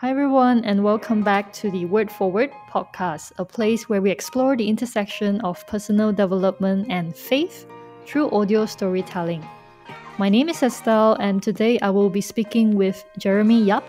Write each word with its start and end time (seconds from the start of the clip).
Hi, 0.00 0.10
everyone, 0.10 0.62
and 0.66 0.84
welcome 0.84 1.22
back 1.22 1.54
to 1.54 1.70
the 1.70 1.86
Word 1.86 2.10
for 2.10 2.30
Word 2.30 2.52
podcast, 2.68 3.32
a 3.38 3.46
place 3.46 3.88
where 3.88 4.02
we 4.02 4.10
explore 4.10 4.54
the 4.54 4.68
intersection 4.68 5.40
of 5.40 5.66
personal 5.66 6.12
development 6.12 6.88
and 6.90 7.16
faith 7.16 7.64
through 8.04 8.28
audio 8.30 8.66
storytelling. 8.66 9.42
My 10.18 10.28
name 10.28 10.50
is 10.50 10.62
Estelle, 10.62 11.14
and 11.14 11.42
today 11.42 11.78
I 11.80 11.88
will 11.88 12.10
be 12.10 12.20
speaking 12.20 12.76
with 12.76 13.06
Jeremy 13.16 13.62
Yap, 13.62 13.86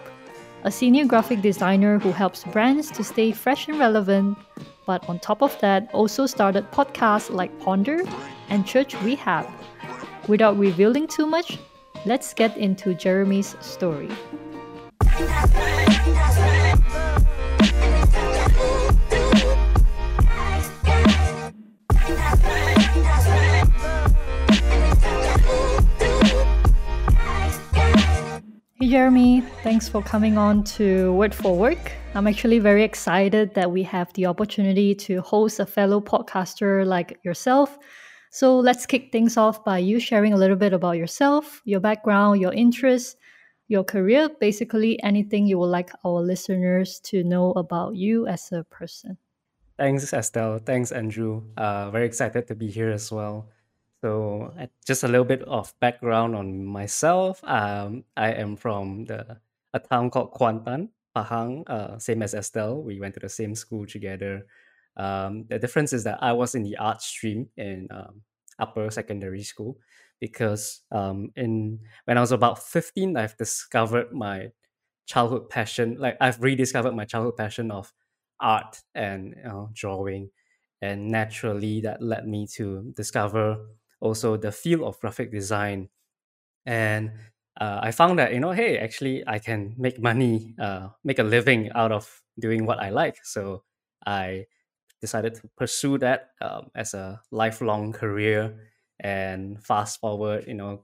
a 0.63 0.71
senior 0.71 1.03
graphic 1.03 1.41
designer 1.41 1.99
who 1.99 2.13
helps 2.13 2.45
brands 2.45 2.89
to 2.91 3.03
stay 3.03 3.33
fresh 3.33 3.67
and 3.67 3.77
relevant, 3.77 4.37
but 4.85 5.03
on 5.09 5.19
top 5.19 5.43
of 5.43 5.59
that, 5.59 5.89
also 5.91 6.25
started 6.25 6.71
podcasts 6.71 7.29
like 7.29 7.51
Ponder 7.59 8.03
and 8.47 8.65
Church 8.65 8.95
Rehab. 9.01 9.45
Without 10.29 10.57
revealing 10.57 11.05
too 11.05 11.25
much, 11.25 11.59
let's 12.05 12.33
get 12.33 12.55
into 12.55 12.93
Jeremy's 12.93 13.57
story. 13.59 14.09
Hey 28.79 28.91
Jeremy, 28.91 29.41
thanks 29.63 29.89
for 29.89 30.01
coming 30.01 30.37
on 30.37 30.63
to 30.63 31.11
Word 31.13 31.35
for 31.35 31.57
Work. 31.57 31.91
I'm 32.15 32.25
actually 32.25 32.59
very 32.59 32.83
excited 32.83 33.53
that 33.55 33.69
we 33.69 33.83
have 33.83 34.13
the 34.13 34.27
opportunity 34.27 34.95
to 34.95 35.19
host 35.21 35.59
a 35.59 35.65
fellow 35.65 35.99
podcaster 35.99 36.85
like 36.85 37.19
yourself. 37.23 37.77
So 38.31 38.57
let's 38.57 38.85
kick 38.85 39.11
things 39.11 39.35
off 39.35 39.65
by 39.65 39.79
you 39.79 39.99
sharing 39.99 40.31
a 40.31 40.37
little 40.37 40.55
bit 40.55 40.71
about 40.71 40.97
yourself, 40.97 41.61
your 41.65 41.81
background, 41.81 42.39
your 42.39 42.53
interests, 42.53 43.17
your 43.67 43.83
career, 43.83 44.29
basically 44.39 45.01
anything 45.03 45.45
you 45.45 45.59
would 45.59 45.67
like 45.71 45.91
our 46.05 46.21
listeners 46.21 46.99
to 47.01 47.23
know 47.23 47.51
about 47.51 47.95
you 47.95 48.27
as 48.27 48.51
a 48.51 48.63
person. 48.63 49.17
Thanks, 49.77 50.11
Estelle. 50.13 50.59
Thanks, 50.59 50.91
Andrew. 50.91 51.43
Uh, 51.55 51.91
very 51.91 52.05
excited 52.05 52.47
to 52.47 52.55
be 52.55 52.71
here 52.71 52.89
as 52.89 53.11
well. 53.11 53.49
So, 54.01 54.53
just 54.85 55.03
a 55.03 55.07
little 55.07 55.25
bit 55.25 55.41
of 55.43 55.73
background 55.79 56.35
on 56.35 56.65
myself. 56.65 57.43
Um, 57.43 58.03
I 58.15 58.31
am 58.31 58.55
from 58.55 59.05
the 59.05 59.37
a 59.73 59.79
town 59.79 60.09
called 60.09 60.33
Kuantan, 60.33 60.89
Pahang, 61.15 61.67
uh, 61.69 61.99
same 61.99 62.23
as 62.23 62.33
Estelle. 62.33 62.81
We 62.81 62.99
went 62.99 63.13
to 63.15 63.19
the 63.19 63.29
same 63.29 63.53
school 63.53 63.85
together. 63.85 64.45
Um, 64.95 65.45
the 65.49 65.59
difference 65.59 65.93
is 65.93 66.03
that 66.05 66.19
I 66.21 66.33
was 66.33 66.55
in 66.55 66.63
the 66.63 66.77
art 66.77 67.01
stream 67.01 67.49
in 67.57 67.87
um, 67.91 68.21
upper 68.57 68.89
secondary 68.89 69.43
school 69.43 69.77
because 70.19 70.81
um, 70.91 71.31
in 71.35 71.79
when 72.05 72.17
I 72.17 72.21
was 72.21 72.31
about 72.31 72.59
15, 72.63 73.17
I've 73.17 73.37
discovered 73.37 74.13
my 74.13 74.51
childhood 75.07 75.49
passion. 75.49 75.97
Like 75.99 76.17
I've 76.21 76.41
rediscovered 76.41 76.95
my 76.95 77.05
childhood 77.05 77.37
passion 77.37 77.71
of 77.71 77.93
art 78.39 78.81
and 78.95 79.35
you 79.37 79.43
know, 79.43 79.69
drawing, 79.73 80.29
and 80.81 81.09
naturally 81.09 81.81
that 81.81 82.01
led 82.01 82.27
me 82.27 82.47
to 82.55 82.93
discover 82.95 83.57
also 84.01 84.37
the 84.37 84.51
field 84.51 84.83
of 84.83 84.99
graphic 84.99 85.31
design. 85.31 85.89
And 86.65 87.11
uh, 87.59 87.79
I 87.81 87.91
found 87.91 88.19
that, 88.19 88.33
you 88.33 88.39
know, 88.39 88.51
hey, 88.51 88.77
actually, 88.77 89.23
I 89.27 89.39
can 89.39 89.73
make 89.77 89.99
money, 89.99 90.55
uh, 90.59 90.89
make 91.03 91.19
a 91.19 91.23
living 91.23 91.71
out 91.73 91.91
of 91.91 92.21
doing 92.39 92.65
what 92.65 92.79
I 92.79 92.89
like. 92.89 93.17
So 93.23 93.63
I 94.05 94.45
decided 95.01 95.35
to 95.35 95.49
pursue 95.57 95.97
that 95.99 96.31
um, 96.41 96.69
as 96.75 96.93
a 96.93 97.21
lifelong 97.31 97.93
career. 97.93 98.57
And 98.99 99.63
fast 99.63 99.99
forward, 99.99 100.45
you 100.47 100.55
know, 100.55 100.83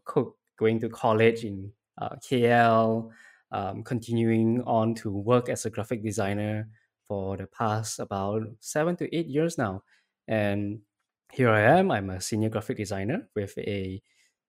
going 0.57 0.79
to 0.79 0.89
college 0.89 1.43
in 1.43 1.71
uh, 2.01 2.15
KL, 2.17 3.09
um, 3.51 3.83
continuing 3.83 4.61
on 4.63 4.95
to 4.95 5.11
work 5.11 5.49
as 5.49 5.65
a 5.65 5.69
graphic 5.69 6.03
designer 6.03 6.69
for 7.07 7.37
the 7.37 7.47
past 7.47 7.99
about 7.99 8.43
seven 8.59 8.95
to 8.97 9.15
eight 9.15 9.27
years 9.27 9.57
now. 9.57 9.83
And 10.27 10.79
here 11.31 11.49
I 11.49 11.61
am. 11.61 11.91
I'm 11.91 12.09
a 12.09 12.21
senior 12.21 12.49
graphic 12.49 12.77
designer 12.77 13.27
with 13.35 13.57
a 13.57 14.01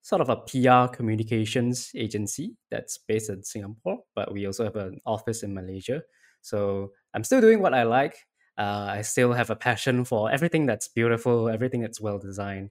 sort 0.02 0.20
of 0.20 0.28
a 0.28 0.36
PR 0.36 0.94
communications 0.94 1.91
agency 1.94 2.56
that's 2.70 2.98
based 2.98 3.31
in 3.31 3.42
Singapore, 3.42 4.00
but 4.14 4.32
we 4.32 4.46
also 4.46 4.64
have 4.64 4.76
an 4.76 5.00
office 5.06 5.42
in 5.42 5.54
Malaysia. 5.54 6.02
So 6.42 6.92
I'm 7.14 7.25
still 7.25 7.41
doing 7.41 7.60
what 7.60 7.72
I 7.72 7.84
like. 7.84 8.16
Uh, 8.58 8.86
I 8.91 9.02
still 9.02 9.32
have 9.32 9.48
a 9.48 9.56
passion 9.56 10.04
for 10.04 10.31
everything 10.31 10.66
that's 10.66 10.88
beautiful, 10.88 11.48
everything 11.48 11.81
that's 11.81 12.00
well 12.02 12.19
designed, 12.19 12.70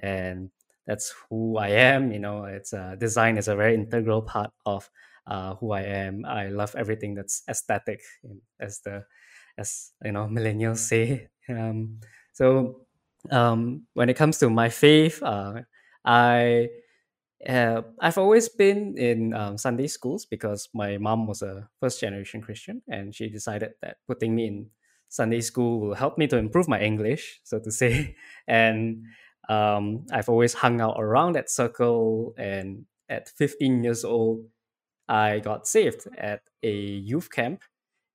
and 0.00 0.50
that's 0.86 1.14
who 1.28 1.56
I 1.58 1.68
am. 1.68 2.12
You 2.12 2.18
know, 2.18 2.44
it's 2.44 2.72
uh, 2.72 2.96
design 2.98 3.38
is 3.38 3.48
a 3.48 3.56
very 3.56 3.74
integral 3.74 4.22
part 4.22 4.50
of 4.66 4.88
uh, 5.26 5.54
who 5.56 5.72
I 5.72 5.82
am. 5.82 6.24
I 6.24 6.48
love 6.48 6.74
everything 6.76 7.14
that's 7.14 7.42
aesthetic, 7.48 8.00
as 8.60 8.80
the 8.80 9.04
as 9.58 9.92
you 10.04 10.12
know 10.12 10.26
millennials 10.26 10.78
say. 10.78 11.28
Um, 11.48 11.98
so 12.32 12.86
um, 13.32 13.82
when 13.94 14.08
it 14.08 14.14
comes 14.14 14.38
to 14.38 14.48
my 14.48 14.68
faith, 14.68 15.20
uh, 15.24 15.62
I 16.04 16.68
uh, 17.48 17.82
I've 18.00 18.18
always 18.18 18.48
been 18.48 18.96
in 18.96 19.34
um, 19.34 19.58
Sunday 19.58 19.88
schools 19.88 20.24
because 20.26 20.68
my 20.74 20.98
mom 20.98 21.26
was 21.26 21.42
a 21.42 21.68
first 21.80 22.00
generation 22.00 22.40
Christian, 22.40 22.82
and 22.88 23.14
she 23.14 23.28
decided 23.28 23.72
that 23.82 23.96
putting 24.06 24.34
me 24.34 24.46
in 24.46 24.70
Sunday 25.08 25.40
school 25.40 25.80
will 25.80 25.94
help 25.94 26.16
me 26.18 26.26
to 26.28 26.36
improve 26.38 26.68
my 26.68 26.80
English, 26.80 27.40
so 27.44 27.58
to 27.58 27.70
say. 27.70 28.16
And 28.46 29.04
um, 29.48 30.06
I've 30.12 30.28
always 30.28 30.54
hung 30.54 30.80
out 30.80 30.96
around 30.98 31.34
that 31.34 31.50
circle. 31.50 32.34
And 32.38 32.86
at 33.08 33.28
15 33.28 33.84
years 33.84 34.04
old, 34.04 34.46
I 35.08 35.40
got 35.40 35.66
saved 35.66 36.06
at 36.16 36.42
a 36.62 36.72
youth 36.72 37.30
camp, 37.30 37.62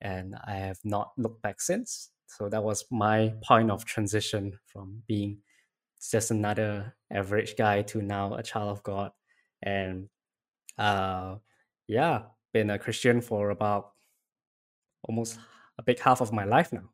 and 0.01 0.35
I 0.45 0.55
have 0.55 0.79
not 0.83 1.11
looked 1.17 1.41
back 1.41 1.61
since. 1.61 2.09
So 2.27 2.49
that 2.49 2.63
was 2.63 2.85
my 2.91 3.33
point 3.43 3.71
of 3.71 3.85
transition 3.85 4.59
from 4.65 5.03
being 5.07 5.39
just 6.11 6.31
another 6.31 6.95
average 7.11 7.55
guy 7.57 7.81
to 7.83 8.01
now 8.01 8.35
a 8.35 8.44
child 8.44 8.69
of 8.69 8.83
God. 8.83 9.11
And 9.63 10.09
uh 10.77 11.38
yeah, 11.88 12.23
been 12.53 12.69
a 12.69 12.79
Christian 12.79 13.21
for 13.21 13.49
about 13.49 13.91
almost 15.03 15.39
a 15.77 15.83
big 15.83 15.99
half 15.99 16.21
of 16.21 16.33
my 16.33 16.44
life 16.44 16.73
now. 16.73 16.89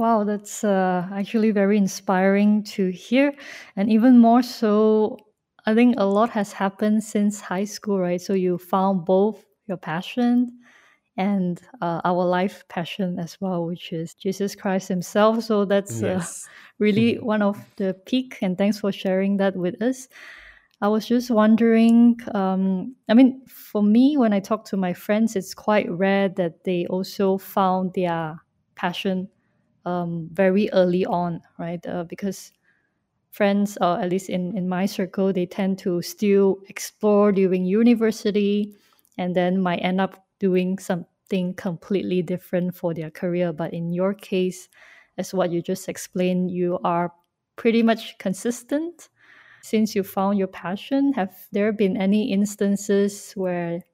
Wow, 0.00 0.24
that's 0.24 0.64
uh, 0.64 1.06
actually 1.12 1.50
very 1.50 1.76
inspiring 1.76 2.62
to 2.72 2.88
hear. 2.88 3.34
And 3.76 3.92
even 3.92 4.18
more 4.18 4.42
so, 4.42 5.18
I 5.66 5.74
think 5.74 5.96
a 5.98 6.06
lot 6.06 6.30
has 6.30 6.54
happened 6.54 7.04
since 7.04 7.38
high 7.38 7.66
school, 7.66 8.00
right? 8.00 8.18
So 8.18 8.32
you 8.32 8.56
found 8.56 9.04
both 9.04 9.44
your 9.68 9.76
passion 9.76 10.58
and 11.18 11.60
uh, 11.82 12.00
our 12.06 12.24
life 12.24 12.64
passion 12.70 13.18
as 13.18 13.38
well, 13.42 13.66
which 13.66 13.92
is 13.92 14.14
Jesus 14.14 14.54
Christ 14.54 14.88
Himself. 14.88 15.44
So 15.44 15.66
that's 15.66 16.02
uh, 16.02 16.06
yes. 16.16 16.48
really 16.78 17.16
one 17.20 17.42
of 17.42 17.62
the 17.76 17.92
peak. 18.06 18.38
And 18.40 18.56
thanks 18.56 18.80
for 18.80 18.90
sharing 18.90 19.36
that 19.36 19.54
with 19.54 19.82
us. 19.82 20.08
I 20.80 20.88
was 20.88 21.04
just 21.04 21.30
wondering. 21.30 22.18
Um, 22.34 22.96
I 23.10 23.12
mean, 23.12 23.44
for 23.46 23.82
me, 23.82 24.16
when 24.16 24.32
I 24.32 24.40
talk 24.40 24.64
to 24.68 24.78
my 24.78 24.94
friends, 24.94 25.36
it's 25.36 25.52
quite 25.52 25.90
rare 25.90 26.30
that 26.30 26.64
they 26.64 26.86
also 26.86 27.36
found 27.36 27.92
their 27.92 28.40
passion 28.76 29.28
um, 29.84 30.28
very 30.32 30.70
early 30.72 31.06
on, 31.06 31.42
right? 31.58 31.84
Uh, 31.86 32.04
because 32.04 32.52
friends, 33.30 33.78
or 33.80 34.00
at 34.00 34.10
least 34.10 34.28
in, 34.28 34.56
in 34.56 34.68
my 34.68 34.86
circle, 34.86 35.32
they 35.32 35.46
tend 35.46 35.78
to 35.78 36.02
still 36.02 36.58
explore 36.68 37.32
during 37.32 37.64
university 37.64 38.74
and 39.18 39.34
then 39.34 39.60
might 39.60 39.78
end 39.78 40.00
up 40.00 40.24
doing 40.38 40.78
something 40.78 41.54
completely 41.54 42.22
different 42.22 42.74
for 42.74 42.92
their 42.94 43.10
career. 43.10 43.52
But 43.52 43.72
in 43.72 43.92
your 43.92 44.14
case, 44.14 44.68
as 45.18 45.32
what 45.32 45.50
you 45.50 45.62
just 45.62 45.88
explained, 45.88 46.50
you 46.50 46.78
are 46.84 47.12
pretty 47.56 47.82
much 47.82 48.18
consistent. 48.18 49.08
Since 49.62 49.94
you 49.94 50.02
found 50.02 50.38
your 50.38 50.48
passion, 50.48 51.12
have 51.12 51.36
there 51.52 51.72
been 51.72 51.96
any 51.96 52.32
instances 52.32 53.32
where 53.34 53.84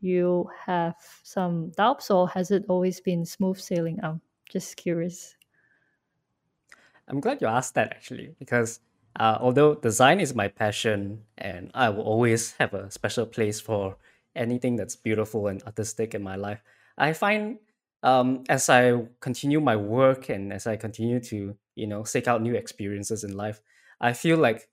you 0.00 0.48
have 0.66 0.94
some 1.22 1.70
doubts, 1.70 2.10
or 2.10 2.28
has 2.28 2.50
it 2.50 2.64
always 2.68 3.00
been 3.00 3.24
smooth 3.24 3.58
sailing? 3.58 3.98
I'm 4.02 4.20
just 4.50 4.76
curious. 4.76 5.34
I'm 7.08 7.20
glad 7.20 7.40
you 7.40 7.46
asked 7.46 7.74
that 7.74 7.90
actually, 7.92 8.34
because 8.38 8.80
uh, 9.18 9.38
although 9.40 9.74
design 9.74 10.20
is 10.20 10.34
my 10.34 10.48
passion 10.48 11.24
and 11.38 11.70
I 11.74 11.88
will 11.90 12.04
always 12.04 12.52
have 12.52 12.74
a 12.74 12.90
special 12.90 13.26
place 13.26 13.60
for 13.60 13.96
anything 14.36 14.76
that's 14.76 14.94
beautiful 14.96 15.48
and 15.48 15.62
artistic 15.64 16.14
in 16.14 16.22
my 16.22 16.36
life. 16.36 16.62
I 16.96 17.12
find 17.12 17.58
um, 18.02 18.44
as 18.48 18.68
I 18.68 19.02
continue 19.20 19.60
my 19.60 19.76
work 19.76 20.28
and 20.28 20.52
as 20.52 20.66
I 20.66 20.76
continue 20.76 21.20
to 21.20 21.56
you 21.74 21.86
know 21.86 22.04
seek 22.04 22.28
out 22.28 22.42
new 22.42 22.54
experiences 22.54 23.24
in 23.24 23.36
life, 23.36 23.60
I 24.00 24.12
feel 24.12 24.38
like 24.38 24.68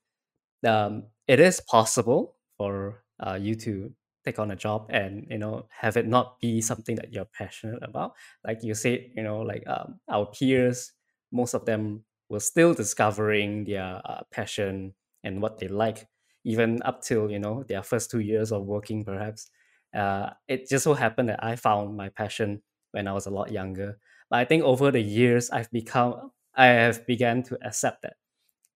um, 0.66 1.04
it 1.26 1.40
is 1.40 1.60
possible 1.60 2.36
for 2.56 3.04
uh, 3.20 3.38
you 3.40 3.54
to 3.56 3.92
take 4.28 4.38
on 4.38 4.50
a 4.50 4.56
job 4.56 4.86
and 4.90 5.26
you 5.30 5.38
know 5.38 5.66
have 5.70 5.96
it 5.96 6.06
not 6.06 6.38
be 6.40 6.60
something 6.60 6.96
that 6.96 7.12
you're 7.12 7.24
passionate 7.26 7.82
about. 7.82 8.12
Like 8.44 8.62
you 8.62 8.74
said, 8.74 9.10
you 9.16 9.22
know, 9.22 9.40
like 9.40 9.64
um, 9.66 10.00
our 10.08 10.26
peers, 10.26 10.92
most 11.32 11.54
of 11.54 11.64
them 11.64 12.04
were 12.28 12.40
still 12.40 12.74
discovering 12.74 13.64
their 13.64 14.00
uh, 14.04 14.22
passion 14.30 14.94
and 15.24 15.40
what 15.42 15.58
they 15.58 15.68
like 15.68 16.08
even 16.44 16.80
up 16.82 17.02
till 17.02 17.30
you 17.30 17.38
know 17.38 17.64
their 17.68 17.82
first 17.82 18.10
two 18.10 18.20
years 18.20 18.52
of 18.52 18.64
working 18.64 19.04
perhaps 19.04 19.50
Uh, 19.94 20.30
it 20.48 20.68
just 20.68 20.84
so 20.84 20.92
happened 20.92 21.28
that 21.30 21.42
I 21.42 21.56
found 21.56 21.96
my 21.96 22.10
passion 22.10 22.60
when 22.92 23.08
I 23.08 23.12
was 23.16 23.24
a 23.26 23.30
lot 23.32 23.50
younger. 23.50 23.98
But 24.28 24.38
I 24.40 24.44
think 24.44 24.62
over 24.62 24.90
the 24.92 25.00
years, 25.00 25.48
I've 25.50 25.70
become, 25.72 26.30
I 26.54 26.66
have 26.66 27.06
began 27.06 27.42
to 27.48 27.56
accept 27.64 28.02
that 28.02 28.16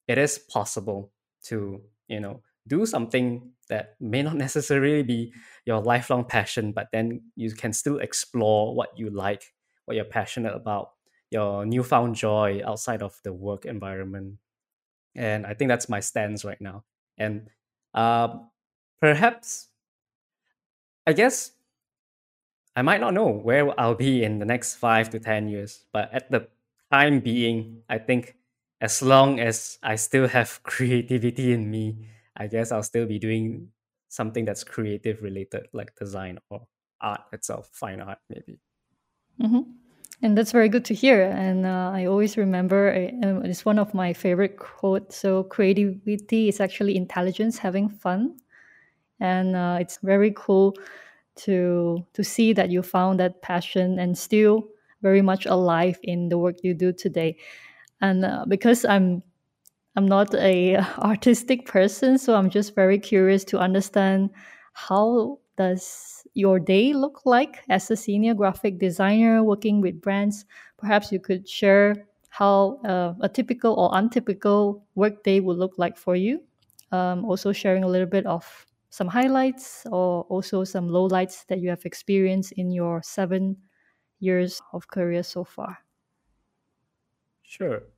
it 0.09 0.19
is 0.19 0.39
possible 0.39 1.13
to, 1.45 1.83
you 2.09 2.21
know, 2.21 2.43
do 2.67 2.87
something 2.87 3.51
that 3.69 3.97
may 4.01 4.23
not 4.23 4.37
necessarily 4.47 5.03
be 5.03 5.33
your 5.67 5.81
lifelong 5.81 6.25
passion, 6.25 6.73
but 6.73 6.89
then 6.93 7.23
you 7.37 7.51
can 7.53 7.73
still 7.73 7.99
explore 7.99 8.75
what 8.75 8.97
you 8.97 9.11
like, 9.11 9.53
what 9.85 9.97
you're 9.97 10.05
passionate 10.05 10.55
about, 10.55 10.91
your 11.31 11.65
newfound 11.65 12.15
joy 12.15 12.61
outside 12.65 13.03
of 13.03 13.19
the 13.25 13.33
work 13.33 13.65
environment. 13.65 14.37
And 15.15 15.47
I 15.47 15.55
think 15.55 15.69
that's 15.69 15.89
my 15.89 16.01
stance 16.01 16.45
right 16.45 16.61
now. 16.61 16.85
And 17.19 17.49
um, 17.95 18.51
perhaps, 19.01 19.69
I 21.07 21.13
guess 21.13 21.53
I 22.75 22.83
might 22.83 23.01
not 23.01 23.13
know 23.13 23.29
where 23.29 23.79
I'll 23.79 23.95
be 23.95 24.23
in 24.25 24.39
the 24.39 24.47
next 24.47 24.77
five 24.77 25.11
to 25.11 25.19
10 25.19 25.49
years, 25.49 25.85
but 25.93 26.13
at 26.13 26.31
the 26.31 26.49
time 26.91 27.21
being, 27.21 27.83
I 27.89 27.99
think 27.99 28.37
as 28.81 29.03
long 29.03 29.41
as 29.41 29.79
I 29.83 29.97
still 29.97 30.29
have 30.29 30.63
creativity 30.65 31.53
in 31.53 31.71
me, 31.71 32.09
I 32.37 32.47
guess 32.47 32.73
I'll 32.73 32.83
still 32.83 33.07
be 33.07 33.19
doing 33.19 33.69
something 34.09 34.45
that's 34.45 34.65
creative 34.65 35.23
related, 35.23 35.67
like 35.73 35.95
design 35.97 36.39
or 36.51 36.67
art 37.01 37.23
itself, 37.33 37.71
fine 37.73 38.01
art 38.01 38.19
maybe. 38.29 38.61
Mm-hmm. 39.41 39.61
And 40.23 40.39
that's 40.39 40.53
very 40.53 40.69
good 40.69 40.85
to 40.85 40.95
hear. 40.95 41.23
And 41.25 41.67
uh, 41.67 41.91
I 41.93 42.07
always 42.07 42.37
remember 42.37 42.91
uh, 42.93 43.41
it's 43.41 43.65
one 43.65 43.79
of 43.79 43.93
my 43.93 44.13
favorite 44.13 44.57
quotes. 44.57 45.17
So, 45.17 45.43
creativity 45.43 46.49
is 46.49 46.61
actually 46.61 46.97
intelligence 46.97 47.59
having 47.59 47.89
fun. 47.89 48.37
And 49.19 49.57
uh, 49.57 49.79
it's 49.81 49.99
very 50.03 50.33
cool 50.37 50.77
to 51.35 52.05
to 52.13 52.23
see 52.23 52.53
that 52.53 52.71
you 52.71 52.83
found 52.83 53.19
that 53.19 53.43
passion 53.43 53.99
and 53.99 54.17
still 54.17 54.69
very 55.01 55.23
much 55.23 55.47
alive 55.47 55.99
in 56.05 56.29
the 56.29 56.39
work 56.39 56.57
you 56.63 56.75
do 56.75 56.93
today. 56.93 57.37
And 58.01 58.25
uh, 58.25 58.45
because 58.47 58.85
I'm 58.85 59.23
I'm 59.97 60.07
not 60.07 60.35
a 60.35 60.77
artistic 60.99 61.67
person, 61.67 62.19
so 62.19 62.35
I'm 62.35 62.51
just 62.51 62.75
very 62.75 62.99
curious 62.99 63.45
to 63.47 63.59
understand 63.59 64.31
how 64.75 65.39
does 65.57 66.27
your 66.35 66.59
day 66.59 66.95
look 66.95 67.27
like 67.27 67.63
as 67.69 67.91
a 67.91 67.97
senior 67.97 68.35
graphic 68.35 68.79
designer 68.79 69.43
working 69.45 69.81
with 69.83 70.01
brands? 70.01 70.47
Perhaps 70.79 71.13
you 71.13 71.21
could 71.21 71.47
share 71.49 72.07
how 72.31 72.81
uh, 72.87 73.15
a 73.21 73.29
typical 73.29 73.75
or 73.75 73.91
untypical 73.93 74.83
workday 74.95 75.41
would 75.41 75.59
look 75.59 75.75
like 75.77 75.99
for 75.99 76.17
you. 76.17 76.41
Um, 76.91 77.25
also 77.27 77.53
sharing 77.53 77.85
a 77.85 77.89
little 77.89 78.07
bit 78.09 78.25
of 78.27 78.67
some 78.89 79.09
highlights 79.09 79.87
or 79.91 80.23
also 80.25 80.65
some 80.65 80.89
lowlights 80.89 81.47
that 81.47 81.61
you 81.61 81.69
have 81.69 81.85
experienced 81.85 82.53
in 82.53 82.71
your 82.71 83.03
seven 83.03 83.57
years 84.21 84.61
of 84.73 84.89
career 84.89 85.23
so 85.23 85.45
far. 85.45 85.79
Sure. 87.43 87.92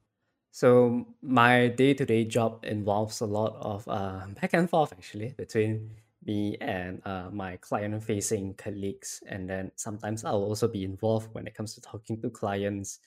So 0.54 1.04
my 1.20 1.66
day-to-day 1.66 2.26
job 2.26 2.64
involves 2.64 3.20
a 3.20 3.26
lot 3.26 3.56
of 3.60 3.88
uh, 3.88 4.24
back 4.40 4.52
and 4.52 4.70
forth 4.70 4.92
actually 4.92 5.34
between 5.36 5.90
me 6.24 6.56
and 6.60 7.02
uh, 7.04 7.28
my 7.32 7.56
client-facing 7.56 8.54
colleagues, 8.54 9.20
and 9.26 9.50
then 9.50 9.72
sometimes 9.74 10.24
I'll 10.24 10.44
also 10.44 10.68
be 10.68 10.84
involved 10.84 11.34
when 11.34 11.48
it 11.48 11.56
comes 11.56 11.74
to 11.74 11.80
talking 11.80 12.20
to 12.20 12.30
clients. 12.30 13.00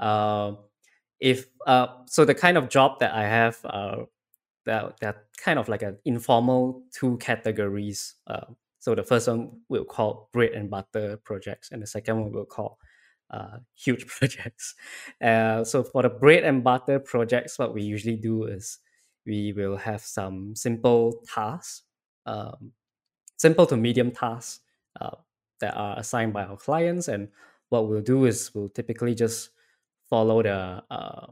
Uh, 0.00 0.52
if 1.20 1.50
uh, 1.66 1.88
so, 2.06 2.24
the 2.24 2.34
kind 2.34 2.56
of 2.56 2.70
job 2.70 2.98
that 3.00 3.12
I 3.12 3.24
have, 3.24 3.58
uh, 3.64 3.96
that 4.64 4.98
that 5.00 5.26
kind 5.36 5.58
of 5.58 5.68
like 5.68 5.82
an 5.82 5.98
informal 6.06 6.84
two 6.90 7.18
categories. 7.18 8.14
Uh, 8.26 8.46
so 8.78 8.94
the 8.94 9.04
first 9.04 9.28
one 9.28 9.60
we'll 9.68 9.84
call 9.84 10.30
bread 10.32 10.52
and 10.52 10.70
butter 10.70 11.18
projects, 11.18 11.70
and 11.70 11.82
the 11.82 11.86
second 11.86 12.18
one 12.18 12.32
we'll 12.32 12.46
call 12.46 12.78
uh, 13.34 13.58
huge 13.74 14.06
projects. 14.18 14.74
Uh, 15.20 15.64
so 15.64 15.82
for 15.82 16.02
the 16.02 16.08
bread 16.08 16.44
and 16.44 16.62
butter 16.62 16.98
projects, 16.98 17.58
what 17.58 17.74
we 17.74 17.82
usually 17.82 18.16
do 18.16 18.44
is 18.44 18.78
we 19.26 19.52
will 19.52 19.76
have 19.76 20.02
some 20.02 20.54
simple 20.54 21.20
tasks, 21.26 21.82
um, 22.26 22.72
simple 23.36 23.66
to 23.66 23.76
medium 23.76 24.10
tasks 24.10 24.60
uh, 25.00 25.16
that 25.60 25.74
are 25.74 25.98
assigned 25.98 26.32
by 26.32 26.44
our 26.44 26.56
clients, 26.56 27.08
and 27.08 27.28
what 27.70 27.88
we'll 27.88 28.02
do 28.02 28.26
is 28.26 28.54
we'll 28.54 28.68
typically 28.68 29.14
just 29.14 29.50
follow 30.08 30.42
the 30.42 30.82
uh, 30.90 31.26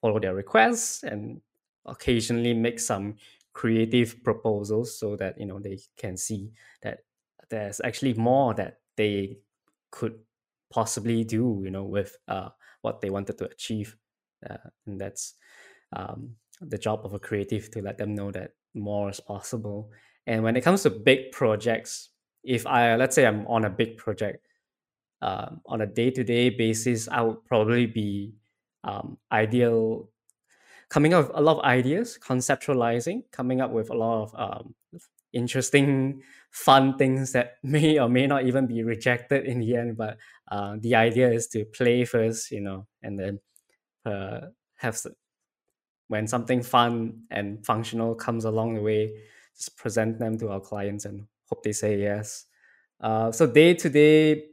follow 0.00 0.18
their 0.18 0.34
requests 0.34 1.02
and 1.04 1.40
occasionally 1.86 2.52
make 2.52 2.80
some 2.80 3.14
creative 3.52 4.22
proposals 4.22 4.98
so 4.98 5.16
that 5.16 5.38
you 5.40 5.46
know 5.46 5.58
they 5.58 5.78
can 5.96 6.16
see 6.16 6.50
that 6.82 6.98
there's 7.48 7.80
actually 7.84 8.12
more 8.14 8.52
that 8.54 8.80
they 8.96 9.38
could 9.90 10.18
possibly 10.70 11.24
do 11.24 11.60
you 11.64 11.70
know 11.70 11.84
with 11.84 12.16
uh, 12.28 12.48
what 12.82 13.00
they 13.00 13.10
wanted 13.10 13.38
to 13.38 13.44
achieve 13.46 13.96
uh, 14.48 14.56
and 14.86 15.00
that's 15.00 15.34
um, 15.94 16.30
the 16.60 16.78
job 16.78 17.00
of 17.04 17.14
a 17.14 17.18
creative 17.18 17.70
to 17.70 17.82
let 17.82 17.98
them 17.98 18.14
know 18.14 18.30
that 18.30 18.52
more 18.74 19.10
is 19.10 19.20
possible 19.20 19.90
and 20.26 20.42
when 20.42 20.56
it 20.56 20.62
comes 20.62 20.82
to 20.82 20.90
big 20.90 21.32
projects 21.32 22.10
if 22.44 22.66
i 22.66 22.94
let's 22.96 23.14
say 23.14 23.26
i'm 23.26 23.46
on 23.46 23.64
a 23.64 23.70
big 23.70 23.96
project 23.96 24.46
um, 25.22 25.60
on 25.66 25.80
a 25.80 25.86
day-to-day 25.86 26.50
basis 26.50 27.08
i 27.08 27.20
would 27.20 27.42
probably 27.44 27.86
be 27.86 28.34
um, 28.84 29.16
ideal 29.32 30.08
coming 30.88 31.14
up 31.14 31.28
with 31.28 31.36
a 31.36 31.40
lot 31.40 31.58
of 31.58 31.64
ideas 31.64 32.18
conceptualizing 32.22 33.22
coming 33.32 33.60
up 33.60 33.70
with 33.70 33.90
a 33.90 33.94
lot 33.94 34.22
of 34.22 34.34
um, 34.36 34.74
interesting, 35.36 36.22
fun 36.50 36.96
things 36.96 37.32
that 37.32 37.56
may 37.62 37.98
or 37.98 38.08
may 38.08 38.26
not 38.26 38.44
even 38.46 38.66
be 38.66 38.82
rejected 38.82 39.44
in 39.44 39.60
the 39.60 39.76
end. 39.76 39.96
But 39.96 40.16
uh, 40.50 40.76
the 40.80 40.94
idea 40.94 41.30
is 41.30 41.48
to 41.48 41.64
play 41.64 42.04
first, 42.04 42.50
you 42.50 42.60
know, 42.60 42.86
and 43.02 43.18
then 43.18 43.40
uh, 44.04 44.40
have 44.76 44.96
when 46.08 46.26
something 46.26 46.62
fun 46.62 47.22
and 47.30 47.64
functional 47.66 48.14
comes 48.14 48.44
along 48.44 48.74
the 48.74 48.80
way, 48.80 49.12
just 49.56 49.76
present 49.76 50.18
them 50.18 50.38
to 50.38 50.50
our 50.50 50.60
clients 50.60 51.04
and 51.04 51.26
hope 51.48 51.62
they 51.62 51.72
say 51.72 51.98
yes. 51.98 52.46
Uh, 53.00 53.32
so 53.32 53.46
day 53.46 53.74
to 53.74 53.90
day, 53.90 54.44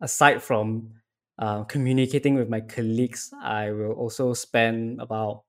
aside 0.00 0.42
from 0.42 0.90
uh, 1.38 1.64
communicating 1.64 2.34
with 2.34 2.48
my 2.48 2.60
colleagues, 2.60 3.32
I 3.42 3.70
will 3.70 3.92
also 3.92 4.32
spend 4.34 5.00
about 5.00 5.44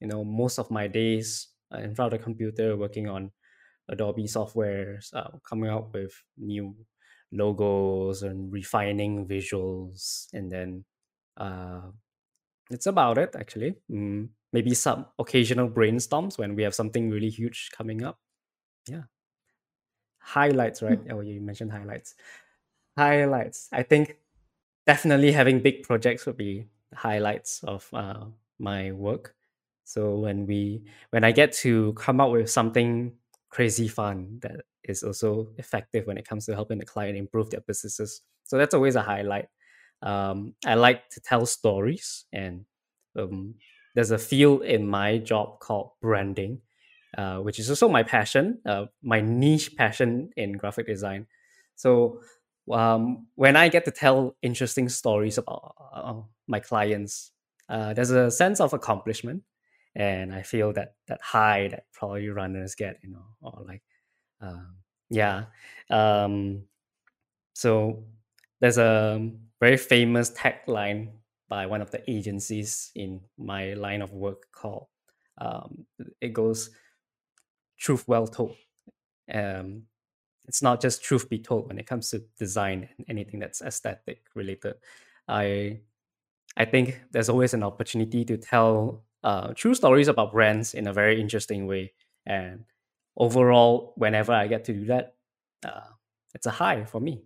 you 0.00 0.06
know 0.06 0.24
most 0.24 0.58
of 0.58 0.70
my 0.70 0.86
days 0.86 1.48
in 1.72 1.94
front 1.94 2.12
of 2.12 2.18
the 2.18 2.24
computer 2.24 2.76
working 2.76 3.08
on 3.08 3.30
Adobe 3.88 4.24
softwares, 4.24 5.12
uh, 5.14 5.30
coming 5.48 5.70
up 5.70 5.92
with 5.92 6.12
new 6.38 6.74
logos 7.32 8.22
and 8.22 8.52
refining 8.52 9.26
visuals, 9.26 10.26
and 10.32 10.50
then 10.50 10.84
uh, 11.36 11.82
it's 12.70 12.86
about 12.86 13.18
it 13.18 13.34
actually. 13.38 13.74
Mm, 13.90 14.28
maybe 14.52 14.74
some 14.74 15.06
occasional 15.18 15.68
brainstorms 15.68 16.38
when 16.38 16.54
we 16.54 16.62
have 16.62 16.74
something 16.74 17.10
really 17.10 17.30
huge 17.30 17.70
coming 17.76 18.02
up. 18.02 18.18
Yeah. 18.88 19.02
Highlights, 20.20 20.82
right? 20.82 21.02
Mm. 21.04 21.12
Oh, 21.12 21.20
you 21.20 21.40
mentioned 21.40 21.72
highlights. 21.72 22.14
Highlights. 22.96 23.68
I 23.72 23.82
think 23.82 24.16
definitely 24.86 25.32
having 25.32 25.60
big 25.60 25.82
projects 25.82 26.26
would 26.26 26.36
be 26.36 26.66
highlights 26.94 27.62
of 27.64 27.88
uh, 27.92 28.26
my 28.58 28.92
work. 28.92 29.34
So 29.84 30.18
when 30.18 30.46
we 30.46 30.84
when 31.10 31.24
I 31.24 31.32
get 31.32 31.52
to 31.64 31.92
come 31.94 32.20
up 32.20 32.30
with 32.30 32.50
something 32.50 33.12
crazy 33.50 33.88
fun 33.88 34.38
that 34.42 34.62
is 34.84 35.02
also 35.02 35.48
effective 35.58 36.06
when 36.06 36.18
it 36.18 36.28
comes 36.28 36.46
to 36.46 36.54
helping 36.54 36.78
the 36.78 36.84
client 36.84 37.16
improve 37.16 37.50
their 37.50 37.60
businesses. 37.60 38.22
So 38.44 38.58
that's 38.58 38.74
always 38.74 38.96
a 38.96 39.02
highlight. 39.02 39.48
Um, 40.02 40.54
I 40.66 40.74
like 40.74 41.08
to 41.10 41.20
tell 41.20 41.44
stories, 41.46 42.24
and 42.32 42.64
um, 43.16 43.54
there's 43.94 44.10
a 44.10 44.18
field 44.18 44.62
in 44.62 44.86
my 44.86 45.18
job 45.18 45.60
called 45.60 45.90
branding, 46.00 46.60
uh, 47.16 47.38
which 47.38 47.58
is 47.58 47.68
also 47.68 47.88
my 47.88 48.02
passion, 48.02 48.60
uh, 48.64 48.86
my 49.02 49.20
niche 49.20 49.76
passion 49.76 50.30
in 50.36 50.52
graphic 50.52 50.86
design. 50.86 51.26
So 51.76 52.20
um, 52.70 53.26
when 53.34 53.56
I 53.56 53.68
get 53.68 53.84
to 53.86 53.90
tell 53.90 54.36
interesting 54.42 54.88
stories 54.88 55.38
about 55.38 55.74
uh, 55.92 56.14
my 56.46 56.60
clients, 56.60 57.32
uh, 57.68 57.94
there's 57.94 58.10
a 58.10 58.30
sense 58.30 58.60
of 58.60 58.72
accomplishment 58.72 59.42
and 59.94 60.32
I 60.32 60.42
feel 60.42 60.72
that 60.74 60.94
that 61.08 61.20
high 61.20 61.68
that 61.68 61.86
probably 61.92 62.28
runners 62.28 62.74
get, 62.74 62.98
you 63.02 63.10
know, 63.10 63.24
or 63.42 63.64
like, 63.66 63.82
um, 64.40 64.76
yeah. 65.08 65.44
Um, 65.90 66.62
so 67.54 68.04
there's 68.60 68.78
a 68.78 69.30
very 69.60 69.76
famous 69.76 70.32
tagline 70.32 71.12
by 71.48 71.66
one 71.66 71.82
of 71.82 71.90
the 71.90 72.08
agencies 72.10 72.92
in 72.94 73.20
my 73.38 73.74
line 73.74 74.02
of 74.02 74.12
work 74.12 74.46
called 74.52 74.86
um, 75.38 75.86
it 76.20 76.32
goes 76.32 76.70
truth 77.78 78.06
well 78.06 78.26
told 78.26 78.56
um, 79.32 79.82
it's 80.46 80.62
not 80.62 80.80
just 80.80 81.02
truth 81.04 81.28
be 81.28 81.38
told 81.38 81.68
when 81.68 81.78
it 81.78 81.86
comes 81.86 82.10
to 82.10 82.22
design 82.38 82.88
and 82.98 83.06
anything 83.08 83.40
that's 83.40 83.62
aesthetic 83.62 84.22
related 84.34 84.74
i 85.28 85.78
i 86.56 86.64
think 86.64 87.00
there's 87.12 87.28
always 87.28 87.54
an 87.54 87.62
opportunity 87.62 88.24
to 88.24 88.36
tell 88.36 89.04
uh, 89.24 89.52
true 89.54 89.74
stories 89.74 90.08
about 90.08 90.32
brands 90.32 90.74
in 90.74 90.86
a 90.86 90.92
very 90.94 91.20
interesting 91.20 91.66
way. 91.66 91.92
And 92.26 92.64
overall, 93.16 93.92
whenever 93.96 94.32
I 94.32 94.46
get 94.46 94.64
to 94.64 94.72
do 94.72 94.86
that, 94.86 95.14
uh, 95.64 95.80
it's 96.34 96.46
a 96.46 96.50
high 96.50 96.84
for 96.84 97.00
me. 97.00 97.22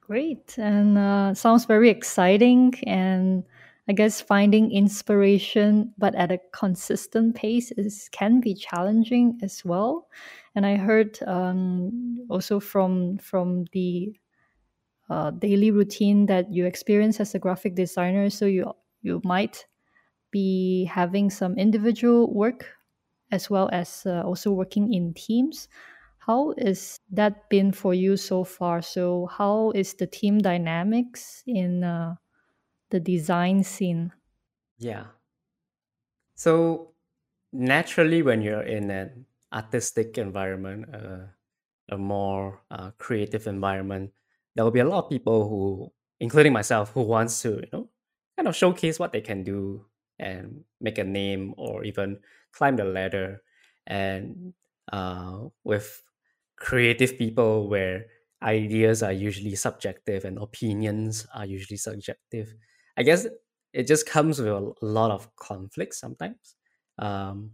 Great. 0.00 0.56
And 0.56 0.96
uh, 0.96 1.34
sounds 1.34 1.64
very 1.64 1.90
exciting. 1.90 2.74
And 2.86 3.44
I 3.88 3.92
guess 3.92 4.20
finding 4.20 4.70
inspiration, 4.70 5.92
but 5.98 6.14
at 6.14 6.30
a 6.30 6.38
consistent 6.52 7.34
pace, 7.34 7.72
is 7.72 8.08
can 8.12 8.40
be 8.40 8.54
challenging 8.54 9.38
as 9.42 9.64
well. 9.64 10.08
And 10.54 10.64
I 10.64 10.76
heard 10.76 11.18
um, 11.26 12.24
also 12.28 12.60
from 12.60 13.18
from 13.18 13.64
the 13.72 14.16
uh, 15.10 15.30
daily 15.32 15.70
routine 15.70 16.26
that 16.26 16.52
you 16.52 16.66
experience 16.66 17.20
as 17.20 17.34
a 17.34 17.38
graphic 17.38 17.74
designer. 17.74 18.30
So 18.30 18.46
you 18.46 18.72
you 19.02 19.20
might 19.24 19.66
be 20.30 20.84
having 20.84 21.30
some 21.30 21.56
individual 21.58 22.32
work 22.32 22.75
as 23.30 23.50
well 23.50 23.68
as 23.72 24.04
uh, 24.06 24.22
also 24.22 24.52
working 24.52 24.92
in 24.92 25.14
teams. 25.14 25.68
How 26.18 26.52
is 26.58 26.98
that 27.12 27.48
been 27.48 27.72
for 27.72 27.94
you 27.94 28.16
so 28.16 28.44
far? 28.44 28.82
So 28.82 29.26
how 29.26 29.70
is 29.74 29.94
the 29.94 30.06
team 30.06 30.38
dynamics 30.38 31.42
in 31.46 31.84
uh, 31.84 32.16
the 32.90 33.00
design 33.00 33.64
scene? 33.64 34.12
Yeah. 34.78 35.06
So 36.34 36.92
naturally, 37.52 38.22
when 38.22 38.42
you're 38.42 38.62
in 38.62 38.90
an 38.90 39.26
artistic 39.52 40.18
environment, 40.18 40.94
uh, 40.94 41.26
a 41.90 41.98
more 41.98 42.60
uh, 42.70 42.90
creative 42.98 43.46
environment, 43.46 44.12
there 44.54 44.64
will 44.64 44.72
be 44.72 44.80
a 44.80 44.84
lot 44.84 45.04
of 45.04 45.10
people 45.10 45.48
who, 45.48 45.92
including 46.20 46.52
myself, 46.52 46.92
who 46.92 47.02
wants 47.02 47.40
to, 47.42 47.50
you 47.50 47.68
know, 47.72 47.90
kind 48.36 48.48
of 48.48 48.56
showcase 48.56 48.98
what 48.98 49.12
they 49.12 49.20
can 49.20 49.42
do 49.42 49.86
and 50.18 50.64
make 50.80 50.98
a 50.98 51.04
name 51.04 51.54
or 51.56 51.84
even 51.84 52.18
climb 52.52 52.76
the 52.76 52.84
ladder. 52.84 53.42
And 53.86 54.54
uh, 54.92 55.48
with 55.64 56.02
creative 56.56 57.18
people, 57.18 57.68
where 57.68 58.06
ideas 58.42 59.02
are 59.02 59.12
usually 59.12 59.54
subjective 59.54 60.24
and 60.24 60.38
opinions 60.38 61.26
are 61.34 61.46
usually 61.46 61.78
subjective, 61.78 62.54
I 62.96 63.02
guess 63.02 63.26
it 63.72 63.86
just 63.86 64.06
comes 64.06 64.38
with 64.38 64.48
a 64.48 64.72
lot 64.82 65.10
of 65.10 65.34
conflict 65.36 65.94
sometimes. 65.94 66.56
Um, 66.98 67.52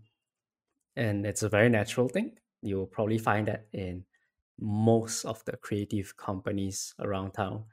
and 0.96 1.26
it's 1.26 1.42
a 1.42 1.48
very 1.48 1.68
natural 1.68 2.08
thing. 2.08 2.38
You'll 2.62 2.86
probably 2.86 3.18
find 3.18 3.48
that 3.48 3.66
in 3.72 4.04
most 4.60 5.24
of 5.24 5.44
the 5.44 5.56
creative 5.56 6.16
companies 6.16 6.94
around 7.00 7.32
town. 7.32 7.64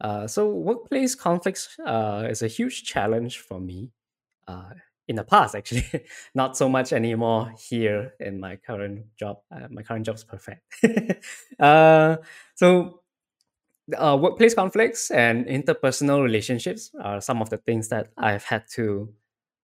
Uh, 0.00 0.26
so 0.26 0.48
workplace 0.48 1.14
conflicts 1.14 1.76
uh, 1.84 2.26
is 2.30 2.42
a 2.42 2.48
huge 2.48 2.84
challenge 2.84 3.38
for 3.40 3.60
me. 3.60 3.90
Uh, 4.48 4.70
in 5.08 5.16
the 5.16 5.24
past, 5.24 5.54
actually, 5.54 5.86
not 6.34 6.56
so 6.56 6.68
much 6.68 6.92
anymore 6.92 7.54
here 7.58 8.14
in 8.20 8.38
my 8.38 8.56
current 8.56 9.06
job. 9.18 9.38
Uh, 9.50 9.66
my 9.70 9.82
current 9.82 10.04
job 10.04 10.16
is 10.16 10.24
perfect. 10.24 10.62
uh, 11.60 12.16
so 12.54 13.00
uh, 13.96 14.18
workplace 14.20 14.54
conflicts 14.54 15.10
and 15.10 15.46
interpersonal 15.46 16.22
relationships 16.22 16.90
are 17.02 17.20
some 17.20 17.40
of 17.40 17.48
the 17.48 17.56
things 17.56 17.88
that 17.88 18.08
I've 18.18 18.44
had 18.44 18.64
to 18.72 19.12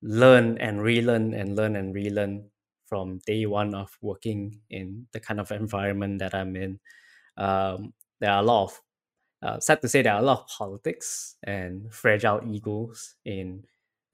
learn 0.03 0.59
and 0.59 0.83
relearn 0.83 1.35
and 1.35 1.57
learn 1.57 1.76
and 1.76 1.95
relearn 1.95 2.45
from 2.87 3.21
day 3.26 3.47
one 3.47 3.75
of 3.75 3.97
working 4.00 4.61
in 4.71 5.07
the 5.12 5.21
kind 5.21 5.41
of 5.41 5.50
environment 5.50 6.21
that 6.21 6.35
I'm 6.35 6.57
in. 6.57 6.81
Um, 7.37 7.93
there 8.21 8.31
are 8.31 8.43
a 8.43 8.47
lot 8.47 8.64
of, 8.64 8.83
uh, 9.43 9.61
sad 9.61 9.83
to 9.83 9.88
say, 9.88 10.03
there 10.03 10.14
are 10.14 10.21
a 10.21 10.25
lot 10.25 10.41
of 10.41 10.49
politics 10.49 11.37
and 11.43 11.93
fragile 11.93 12.41
egos 12.47 13.17
in 13.25 13.64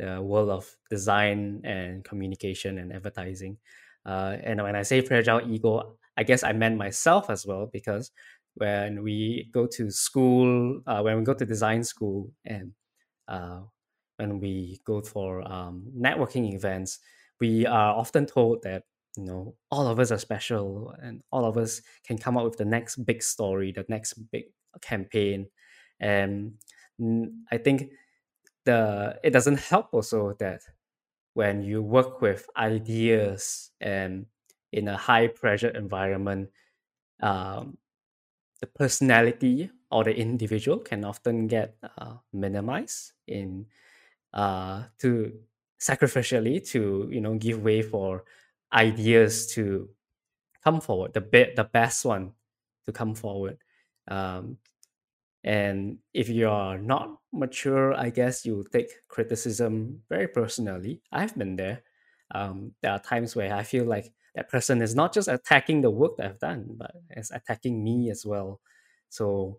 the 0.00 0.20
world 0.20 0.48
of 0.48 0.76
design 0.88 1.60
and 1.64 2.02
communication 2.04 2.78
and 2.78 2.92
advertising. 2.92 3.58
Uh, 4.06 4.36
and 4.42 4.62
when 4.62 4.74
I 4.74 4.82
say 4.82 5.02
fragile 5.02 5.42
ego, 5.46 5.98
I 6.16 6.22
guess 6.22 6.42
I 6.42 6.52
meant 6.52 6.78
myself 6.78 7.28
as 7.28 7.46
well 7.46 7.66
because 7.70 8.10
when 8.54 9.02
we 9.02 9.50
go 9.52 9.66
to 9.66 9.90
school, 9.90 10.80
uh, 10.86 11.02
when 11.02 11.18
we 11.18 11.24
go 11.24 11.34
to 11.34 11.44
design 11.44 11.84
school, 11.84 12.32
and 12.46 12.72
uh, 13.28 13.60
when 14.16 14.40
we 14.40 14.80
go 14.84 15.02
for 15.02 15.46
um, 15.50 15.84
networking 15.96 16.54
events, 16.54 16.98
we 17.40 17.66
are 17.66 17.94
often 17.94 18.26
told 18.26 18.62
that 18.62 18.84
you 19.16 19.24
know 19.24 19.54
all 19.70 19.86
of 19.86 19.98
us 19.98 20.10
are 20.10 20.18
special 20.18 20.94
and 21.02 21.22
all 21.30 21.44
of 21.44 21.56
us 21.56 21.80
can 22.06 22.16
come 22.18 22.36
up 22.36 22.44
with 22.44 22.56
the 22.56 22.64
next 22.64 22.96
big 23.04 23.22
story, 23.22 23.72
the 23.72 23.84
next 23.88 24.14
big 24.32 24.44
campaign, 24.80 25.46
and 26.00 26.54
I 27.50 27.58
think 27.58 27.90
the 28.64 29.18
it 29.24 29.30
doesn't 29.30 29.58
help 29.60 29.88
also 29.92 30.34
that 30.38 30.62
when 31.34 31.62
you 31.62 31.82
work 31.82 32.20
with 32.20 32.48
ideas 32.56 33.70
and 33.80 34.26
in 34.72 34.88
a 34.88 34.96
high 34.96 35.28
pressure 35.28 35.70
environment 35.70 36.50
um, 37.22 37.78
the 38.60 38.66
personality 38.66 39.70
or 39.90 40.04
the 40.04 40.14
individual 40.16 40.78
can 40.78 41.04
often 41.04 41.46
get 41.46 41.76
uh, 41.98 42.14
minimized 42.32 43.12
in 43.26 43.66
uh, 44.34 44.84
to 44.98 45.32
sacrificially 45.80 46.64
to 46.70 47.08
you 47.10 47.20
know 47.20 47.34
give 47.36 47.62
way 47.62 47.82
for 47.82 48.24
ideas 48.72 49.46
to 49.48 49.88
come 50.64 50.80
forward 50.80 51.12
the 51.14 51.20
be- 51.20 51.52
the 51.56 51.64
best 51.64 52.04
one 52.04 52.32
to 52.86 52.92
come 52.92 53.14
forward. 53.14 53.58
Um, 54.08 54.58
and 55.44 55.98
if 56.12 56.28
you're 56.28 56.78
not 56.78 57.16
mature 57.32 57.94
i 57.94 58.10
guess 58.10 58.44
you 58.44 58.64
take 58.72 58.90
criticism 59.08 60.00
very 60.08 60.28
personally 60.28 61.00
i've 61.12 61.36
been 61.36 61.56
there 61.56 61.82
um, 62.34 62.72
there 62.82 62.92
are 62.92 62.98
times 63.00 63.34
where 63.34 63.54
i 63.54 63.62
feel 63.62 63.84
like 63.84 64.12
that 64.34 64.48
person 64.48 64.80
is 64.82 64.94
not 64.94 65.12
just 65.12 65.26
attacking 65.28 65.80
the 65.80 65.90
work 65.90 66.16
that 66.16 66.26
I've 66.26 66.38
done, 66.38 66.66
but 66.76 66.92
is 67.16 67.32
attacking 67.32 67.82
me 67.82 68.10
as 68.12 68.24
well. 68.24 68.60
So 69.08 69.58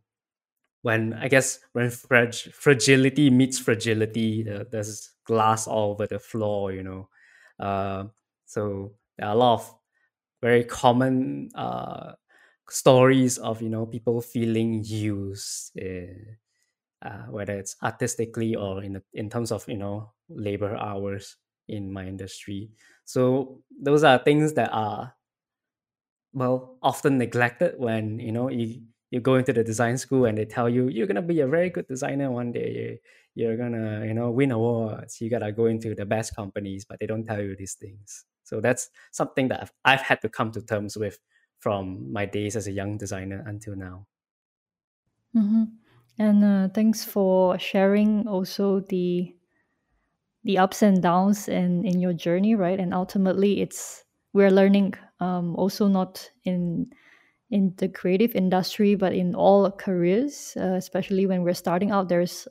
when 0.81 1.13
I 1.13 1.27
guess 1.27 1.59
when 1.73 1.89
frag- 1.89 2.33
fragility 2.53 3.29
meets 3.29 3.59
fragility, 3.59 4.43
the, 4.43 4.67
there's 4.71 5.11
glass 5.25 5.67
all 5.67 5.91
over 5.91 6.07
the 6.07 6.19
floor, 6.19 6.71
you 6.71 6.83
know. 6.83 7.09
Uh, 7.59 8.05
so 8.45 8.93
there 9.17 9.27
are 9.27 9.33
a 9.33 9.37
lot 9.37 9.53
of 9.55 9.75
very 10.41 10.63
common 10.63 11.49
uh, 11.55 12.13
stories 12.69 13.37
of 13.37 13.61
you 13.61 13.69
know 13.69 13.85
people 13.85 14.21
feeling 14.21 14.83
used, 14.85 15.77
uh, 15.79 16.57
uh, 17.01 17.25
whether 17.29 17.57
it's 17.57 17.75
artistically 17.83 18.55
or 18.55 18.83
in 18.83 19.01
in 19.13 19.29
terms 19.29 19.51
of 19.51 19.67
you 19.67 19.77
know 19.77 20.11
labor 20.29 20.75
hours 20.77 21.37
in 21.67 21.91
my 21.91 22.05
industry. 22.07 22.71
So 23.05 23.61
those 23.81 24.03
are 24.03 24.19
things 24.19 24.53
that 24.53 24.71
are 24.73 25.13
well 26.33 26.77
often 26.81 27.17
neglected 27.17 27.75
when 27.77 28.19
you 28.19 28.31
know 28.31 28.49
you 28.49 28.81
you 29.09 29.19
go 29.19 29.35
into 29.35 29.51
the 29.51 29.63
design 29.63 29.97
school 29.97 30.25
and 30.25 30.37
they 30.37 30.45
tell 30.45 30.69
you 30.69 30.87
you're 30.87 31.07
gonna 31.07 31.21
be 31.21 31.41
a 31.41 31.47
very 31.47 31.69
good 31.69 31.87
designer 31.87 32.31
one 32.31 32.51
day. 32.51 32.99
You're 33.35 33.57
gonna 33.57 34.05
you 34.05 34.13
know 34.13 34.31
win 34.31 34.51
awards. 34.51 35.19
You 35.21 35.29
gotta 35.29 35.51
go 35.51 35.65
into 35.65 35.93
the 35.95 36.05
best 36.05 36.35
companies, 36.35 36.85
but 36.85 36.99
they 36.99 37.07
don't 37.07 37.25
tell 37.25 37.41
you 37.41 37.55
these 37.55 37.73
things. 37.75 38.25
So 38.43 38.59
that's 38.61 38.89
something 39.11 39.47
that 39.49 39.61
I've, 39.61 39.71
I've 39.85 40.01
had 40.01 40.21
to 40.21 40.29
come 40.29 40.51
to 40.53 40.61
terms 40.61 40.97
with 40.97 41.19
from 41.61 42.11
my 42.11 42.25
days 42.25 42.55
as 42.55 42.67
a 42.67 42.71
young 42.71 42.97
designer 42.97 43.43
until 43.45 43.75
now. 43.75 44.05
Mm-hmm. 45.35 45.63
And 46.17 46.43
uh, 46.43 46.67
thanks 46.73 47.05
for 47.05 47.57
sharing 47.57 48.27
also 48.27 48.81
the 48.81 49.33
the 50.43 50.57
ups 50.57 50.81
and 50.81 51.01
downs 51.01 51.47
in 51.47 51.85
in 51.85 51.99
your 51.99 52.13
journey 52.13 52.55
right 52.55 52.79
and 52.79 52.95
ultimately 52.95 53.61
it's 53.61 54.03
we're 54.33 54.49
learning 54.49 54.93
um, 55.19 55.55
also 55.55 55.87
not 55.87 56.31
in 56.45 56.87
in 57.51 57.73
the 57.77 57.87
creative 57.87 58.35
industry 58.35 58.95
but 58.95 59.13
in 59.13 59.35
all 59.35 59.69
careers 59.69 60.57
uh, 60.57 60.73
especially 60.73 61.27
when 61.27 61.43
we're 61.43 61.53
starting 61.53 61.91
out 61.91 62.09
there's 62.09 62.47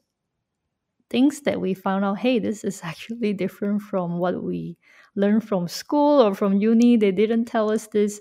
things 1.08 1.40
that 1.40 1.60
we 1.60 1.74
found 1.74 2.04
out 2.04 2.18
hey 2.18 2.38
this 2.38 2.62
is 2.62 2.80
actually 2.84 3.32
different 3.32 3.82
from 3.82 4.18
what 4.18 4.40
we 4.40 4.78
learned 5.16 5.42
from 5.42 5.66
school 5.66 6.22
or 6.22 6.32
from 6.32 6.54
uni 6.54 6.96
they 6.96 7.10
didn't 7.10 7.44
tell 7.44 7.72
us 7.72 7.88
this 7.88 8.20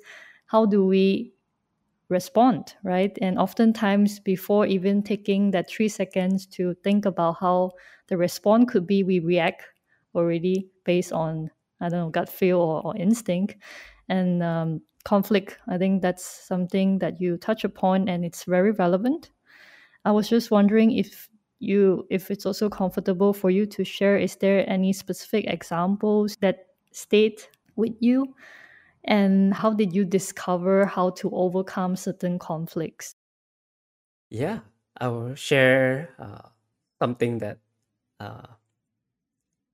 how 0.49 0.65
do 0.65 0.85
we 0.85 1.33
respond 2.09 2.73
right? 2.83 3.17
And 3.21 3.37
oftentimes 3.37 4.19
before 4.19 4.65
even 4.65 5.03
taking 5.03 5.51
that 5.51 5.69
three 5.69 5.87
seconds 5.87 6.47
to 6.47 6.73
think 6.83 7.05
about 7.05 7.37
how 7.39 7.71
the 8.07 8.17
response 8.17 8.71
could 8.71 8.87
be 8.87 9.03
we 9.03 9.19
react 9.19 9.63
already 10.15 10.67
based 10.85 11.13
on 11.13 11.51
i 11.81 11.87
don't 11.87 11.99
know 11.99 12.09
gut 12.09 12.27
feel 12.27 12.57
or, 12.59 12.81
or 12.83 12.97
instinct. 12.97 13.57
And 14.09 14.41
um, 14.41 14.81
conflict 15.05 15.59
i 15.67 15.77
think 15.77 16.01
that's 16.01 16.25
something 16.25 16.99
that 16.99 17.21
you 17.21 17.37
touch 17.37 17.63
upon 17.63 18.09
and 18.09 18.25
it's 18.25 18.43
very 18.43 18.71
relevant. 18.71 19.29
I 20.05 20.11
was 20.11 20.29
just 20.29 20.49
wondering 20.51 20.91
if 20.91 21.29
you 21.59 22.07
if 22.09 22.31
it's 22.31 22.45
also 22.45 22.69
comfortable 22.69 23.33
for 23.33 23.51
you 23.51 23.65
to 23.67 23.83
share 23.83 24.17
is 24.17 24.35
there 24.37 24.67
any 24.69 24.93
specific 24.93 25.45
examples 25.47 26.37
that 26.37 26.67
stayed 26.91 27.41
with 27.75 27.93
you 27.99 28.33
and 29.03 29.53
how 29.53 29.73
did 29.73 29.93
you 29.93 30.05
discover 30.05 30.85
how 30.85 31.11
to 31.11 31.29
overcome 31.31 31.95
certain 31.95 32.39
conflicts? 32.39 33.15
Yeah, 34.29 34.61
I 34.97 35.07
will 35.07 35.35
share 35.35 36.15
uh, 36.19 36.49
something 37.01 37.39
that 37.39 37.59
uh, 38.19 38.55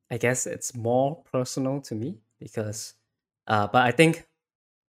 I 0.09 0.17
guess 0.17 0.45
it's 0.45 0.75
more 0.75 1.23
personal 1.31 1.81
to 1.81 1.95
me 1.95 2.21
because, 2.39 2.95
uh, 3.47 3.67
but 3.67 3.83
I 3.83 3.91
think 3.91 4.27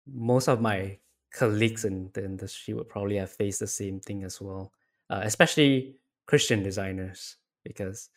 most 0.07 0.49
of 0.49 0.61
my 0.61 0.99
colleagues 1.31 1.85
in 1.85 2.11
the 2.13 2.25
industry 2.25 2.73
would 2.73 2.89
probably 2.89 3.17
have 3.17 3.31
faced 3.31 3.59
the 3.61 3.67
same 3.67 3.99
thing 3.99 4.23
as 4.23 4.41
well, 4.41 4.73
uh, 5.09 5.21
especially 5.23 5.99
Christian 6.27 6.63
designers, 6.63 7.37
because 7.63 8.09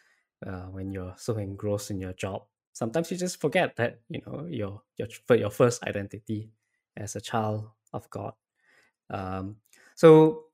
uh, 0.46 0.66
when 0.66 0.92
you're 0.92 1.14
so 1.18 1.36
engrossed 1.38 1.90
in 1.90 2.00
your 2.00 2.14
job, 2.14 2.46
sometimes 2.72 3.10
you 3.10 3.16
just 3.16 3.40
forget 3.40 3.76
that 3.76 4.00
you 4.08 4.22
know 4.26 4.46
your 4.48 4.82
your 4.96 5.08
your 5.36 5.50
first 5.50 5.82
identity 5.84 6.50
as 6.96 7.16
a 7.16 7.20
child 7.20 7.70
of 7.92 8.08
God. 8.10 8.34
Um, 9.10 9.56
so 9.96 10.44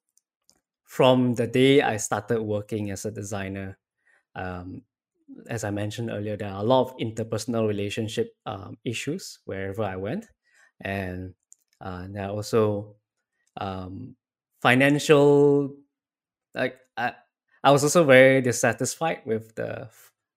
from 0.85 1.35
the 1.35 1.47
day 1.47 1.83
I 1.83 1.97
started 1.97 2.43
working 2.43 2.91
as 2.91 3.05
a 3.05 3.11
designer, 3.11 3.79
um, 4.35 4.83
as 5.49 5.65
I 5.65 5.71
mentioned 5.71 6.11
earlier, 6.11 6.37
there 6.37 6.51
are 6.51 6.63
a 6.63 6.67
lot 6.67 6.83
of 6.91 6.97
interpersonal 6.99 7.69
relationship 7.69 8.35
um, 8.47 8.79
issues 8.85 9.41
wherever 9.45 9.83
I 9.83 9.97
went, 9.97 10.27
and 10.81 11.35
uh, 11.81 12.07
there 12.11 12.27
are 12.27 12.31
also 12.33 12.97
um, 13.61 14.17
financial. 14.63 15.75
Like 16.55 16.79
I, 16.97 17.15
I 17.65 17.71
was 17.73 17.85
also 17.85 18.05
very 18.05 18.41
dissatisfied 18.43 19.23
with 19.27 19.55
the 19.57 19.91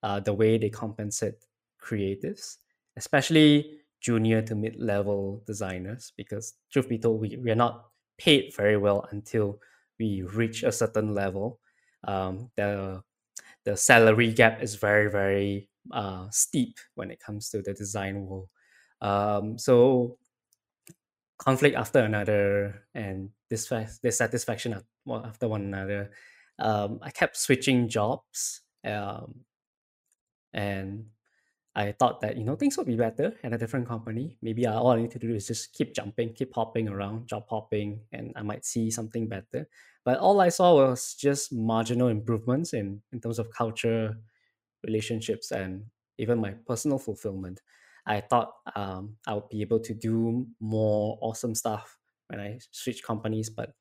uh, 0.03 0.19
the 0.19 0.33
way 0.33 0.57
they 0.57 0.69
compensate 0.69 1.45
creatives, 1.81 2.57
especially 2.97 3.79
junior 4.01 4.41
to 4.43 4.55
mid 4.55 4.75
level 4.79 5.43
designers, 5.45 6.13
because 6.17 6.53
truth 6.71 6.89
be 6.89 6.97
told, 6.99 7.21
we, 7.21 7.37
we 7.37 7.51
are 7.51 7.55
not 7.55 7.85
paid 8.17 8.53
very 8.55 8.77
well 8.77 9.07
until 9.11 9.59
we 9.99 10.23
reach 10.23 10.63
a 10.63 10.71
certain 10.71 11.13
level. 11.13 11.59
Um, 12.07 12.51
the 12.55 13.01
the 13.65 13.77
salary 13.77 14.33
gap 14.33 14.63
is 14.63 14.75
very 14.75 15.09
very 15.11 15.69
uh, 15.91 16.27
steep 16.31 16.77
when 16.95 17.11
it 17.11 17.19
comes 17.19 17.49
to 17.49 17.61
the 17.61 17.73
design 17.73 18.25
world. 18.25 18.49
Um, 19.01 19.57
so 19.57 20.17
conflict 21.37 21.75
after 21.75 21.99
another 21.99 22.85
and 22.93 23.29
dissatisfaction 23.49 24.75
after 25.07 25.47
one 25.47 25.61
another. 25.61 26.11
Um, 26.59 26.99
I 27.01 27.11
kept 27.11 27.37
switching 27.37 27.87
jobs, 27.87 28.61
um, 28.83 29.45
and 30.53 31.05
I 31.75 31.91
thought 31.93 32.21
that 32.21 32.35
you 32.37 32.43
know 32.43 32.55
things 32.55 32.77
would 32.77 32.87
be 32.87 32.95
better 32.95 33.35
at 33.43 33.53
a 33.53 33.57
different 33.57 33.87
company. 33.87 34.37
Maybe 34.41 34.65
all 34.67 34.89
I 34.91 34.97
need 35.01 35.11
to 35.11 35.19
do 35.19 35.33
is 35.33 35.47
just 35.47 35.73
keep 35.73 35.93
jumping, 35.93 36.33
keep 36.33 36.53
hopping 36.53 36.89
around, 36.89 37.27
job 37.27 37.45
hopping, 37.49 38.01
and 38.11 38.33
I 38.35 38.41
might 38.41 38.65
see 38.65 38.89
something 38.91 39.27
better. 39.29 39.69
But 40.03 40.19
all 40.19 40.41
I 40.41 40.49
saw 40.49 40.75
was 40.75 41.13
just 41.15 41.53
marginal 41.53 42.07
improvements 42.09 42.73
in 42.73 43.01
in 43.11 43.21
terms 43.21 43.39
of 43.39 43.51
culture, 43.51 44.17
relationships, 44.83 45.51
and 45.51 45.85
even 46.17 46.39
my 46.39 46.51
personal 46.67 46.99
fulfillment. 46.99 47.61
I 48.05 48.21
thought 48.21 48.53
um, 48.75 49.17
I 49.27 49.35
would 49.35 49.49
be 49.49 49.61
able 49.61 49.79
to 49.81 49.93
do 49.93 50.47
more 50.59 51.17
awesome 51.21 51.55
stuff 51.55 51.99
when 52.27 52.39
I 52.39 52.59
switch 52.71 53.03
companies, 53.03 53.49
but 53.49 53.73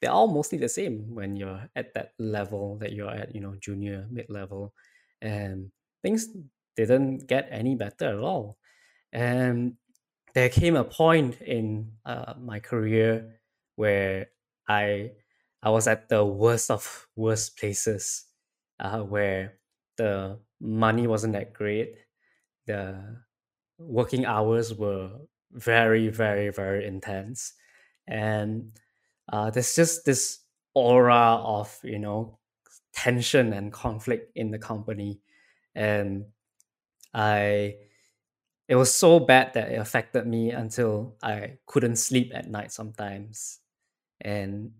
they're 0.00 0.10
all 0.10 0.28
mostly 0.28 0.58
the 0.58 0.68
same 0.68 1.14
when 1.14 1.36
you're 1.36 1.68
at 1.76 1.94
that 1.94 2.12
level 2.18 2.76
that 2.78 2.92
you're 2.92 3.10
at, 3.10 3.34
you 3.34 3.40
know, 3.40 3.54
junior, 3.56 4.06
mid 4.10 4.28
level, 4.28 4.74
and 5.22 5.70
things 6.02 6.28
didn't 6.76 7.26
get 7.26 7.48
any 7.50 7.74
better 7.74 8.08
at 8.08 8.18
all. 8.18 8.58
And 9.12 9.76
there 10.34 10.48
came 10.48 10.76
a 10.76 10.84
point 10.84 11.40
in 11.40 11.92
uh, 12.04 12.34
my 12.38 12.60
career 12.60 13.40
where 13.76 14.28
I 14.68 15.12
I 15.62 15.70
was 15.70 15.86
at 15.86 16.08
the 16.08 16.24
worst 16.24 16.70
of 16.70 17.08
worst 17.16 17.56
places, 17.58 18.26
uh, 18.80 19.00
where 19.00 19.58
the 19.96 20.38
money 20.60 21.06
wasn't 21.06 21.34
that 21.34 21.54
great, 21.54 21.96
the 22.66 23.22
working 23.78 24.26
hours 24.26 24.74
were 24.74 25.10
very 25.52 26.08
very 26.08 26.50
very 26.50 26.86
intense, 26.86 27.54
and 28.06 28.72
uh, 29.32 29.50
there's 29.50 29.74
just 29.74 30.04
this 30.04 30.40
aura 30.74 31.36
of 31.36 31.78
you 31.84 31.98
know 31.98 32.38
tension 32.92 33.52
and 33.52 33.72
conflict 33.72 34.32
in 34.34 34.50
the 34.50 34.58
company, 34.58 35.20
and 35.74 36.26
I 37.14 37.76
it 38.68 38.76
was 38.76 38.94
so 38.94 39.20
bad 39.20 39.54
that 39.54 39.72
it 39.72 39.76
affected 39.76 40.26
me 40.26 40.50
until 40.50 41.16
I 41.22 41.58
couldn't 41.66 41.96
sleep 41.96 42.32
at 42.34 42.50
night 42.50 42.72
sometimes. 42.72 43.60
And 44.20 44.72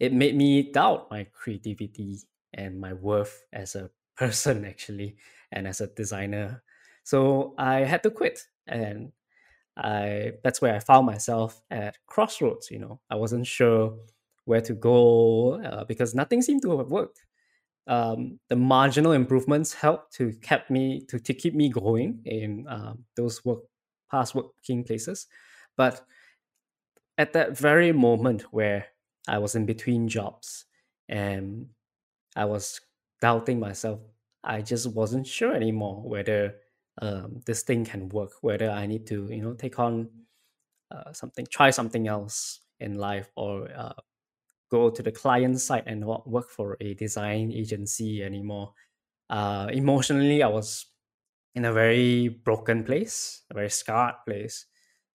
it 0.00 0.12
made 0.12 0.36
me 0.36 0.72
doubt 0.72 1.10
my 1.10 1.24
creativity 1.32 2.18
and 2.54 2.80
my 2.80 2.92
worth 2.94 3.44
as 3.52 3.74
a 3.76 3.90
person 4.16 4.64
actually 4.64 5.16
and 5.52 5.68
as 5.68 5.80
a 5.80 5.88
designer. 5.88 6.62
So 7.04 7.54
I 7.58 7.80
had 7.80 8.02
to 8.04 8.10
quit 8.10 8.40
and 8.66 9.12
I 9.76 10.32
that's 10.44 10.60
where 10.60 10.74
I 10.74 10.80
found 10.80 11.06
myself 11.06 11.62
at 11.70 11.96
crossroads, 12.06 12.70
you 12.70 12.78
know. 12.78 13.00
I 13.10 13.16
wasn't 13.16 13.46
sure 13.46 13.96
where 14.44 14.60
to 14.62 14.74
go 14.74 15.54
uh, 15.62 15.84
because 15.84 16.14
nothing 16.14 16.42
seemed 16.42 16.62
to 16.62 16.78
have 16.78 16.90
worked 16.90 17.22
um, 17.86 18.38
the 18.48 18.56
marginal 18.56 19.12
improvements 19.12 19.74
helped 19.74 20.14
to 20.14 20.32
kept 20.42 20.70
me 20.70 21.04
to, 21.08 21.18
to 21.18 21.34
keep 21.34 21.54
me 21.54 21.68
going 21.68 22.20
in 22.24 22.66
um, 22.68 23.04
those 23.16 23.44
work 23.44 23.60
past 24.10 24.34
working 24.34 24.84
places. 24.84 25.26
But 25.76 26.02
at 27.18 27.32
that 27.32 27.56
very 27.56 27.92
moment 27.92 28.42
where 28.52 28.86
i 29.28 29.38
was 29.38 29.54
in 29.54 29.66
between 29.66 30.08
jobs 30.08 30.64
and 31.08 31.66
i 32.36 32.44
was 32.44 32.80
doubting 33.20 33.60
myself 33.60 34.00
i 34.44 34.60
just 34.60 34.86
wasn't 34.92 35.26
sure 35.26 35.54
anymore 35.54 36.02
whether 36.02 36.54
um, 37.00 37.40
this 37.46 37.62
thing 37.62 37.84
can 37.84 38.08
work 38.08 38.32
whether 38.40 38.70
i 38.70 38.86
need 38.86 39.06
to 39.06 39.28
you 39.30 39.42
know 39.42 39.54
take 39.54 39.78
on 39.78 40.08
uh, 40.90 41.12
something 41.12 41.46
try 41.50 41.70
something 41.70 42.06
else 42.08 42.60
in 42.80 42.94
life 42.94 43.30
or 43.36 43.68
uh, 43.74 43.92
go 44.72 44.88
to 44.90 45.02
the 45.02 45.12
client 45.12 45.60
side 45.60 45.84
and 45.86 46.00
not 46.00 46.26
work 46.26 46.48
for 46.48 46.78
a 46.80 46.94
design 46.94 47.52
agency 47.52 48.24
anymore. 48.24 48.72
Uh, 49.28 49.68
emotionally, 49.70 50.42
I 50.42 50.48
was 50.48 50.86
in 51.54 51.66
a 51.66 51.72
very 51.72 52.28
broken 52.28 52.82
place, 52.82 53.42
a 53.50 53.54
very 53.54 53.68
scarred 53.70 54.16
place, 54.26 54.66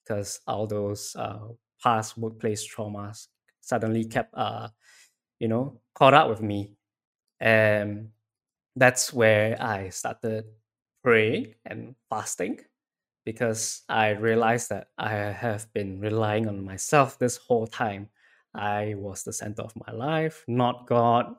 because 0.04 0.39
all 0.46 0.67
those 0.67 1.15
uh, 1.17 1.50
past 1.84 2.17
workplace 2.17 2.62
traumas 2.63 3.28
suddenly 3.62 4.06
kept, 4.06 4.32
uh, 4.38 4.70
you 5.39 5.48
know, 5.48 5.82
caught 5.96 6.13
up 6.13 6.30
with 6.30 6.41
me, 6.41 6.78
and 7.39 8.10
that's 8.76 9.12
where 9.12 9.58
I 9.60 9.89
started 9.89 10.46
praying 11.04 11.56
and 11.65 11.96
fasting 12.10 12.60
because 13.26 13.84
I 13.89 14.12
realized 14.12 14.70
that 14.70 14.88
I 14.98 15.13
have 15.34 15.65
been 15.74 16.00
relying 16.00 16.48
on 16.48 16.63
myself 16.63 17.17
this 17.17 17.38
whole 17.38 17.67
time 17.67 18.10
I 18.58 18.96
was 18.96 19.24
the 19.24 19.34
center 19.34 19.62
of 19.62 19.74
my 19.76 19.93
life, 19.93 20.43
not 20.48 20.88
God. 20.88 21.36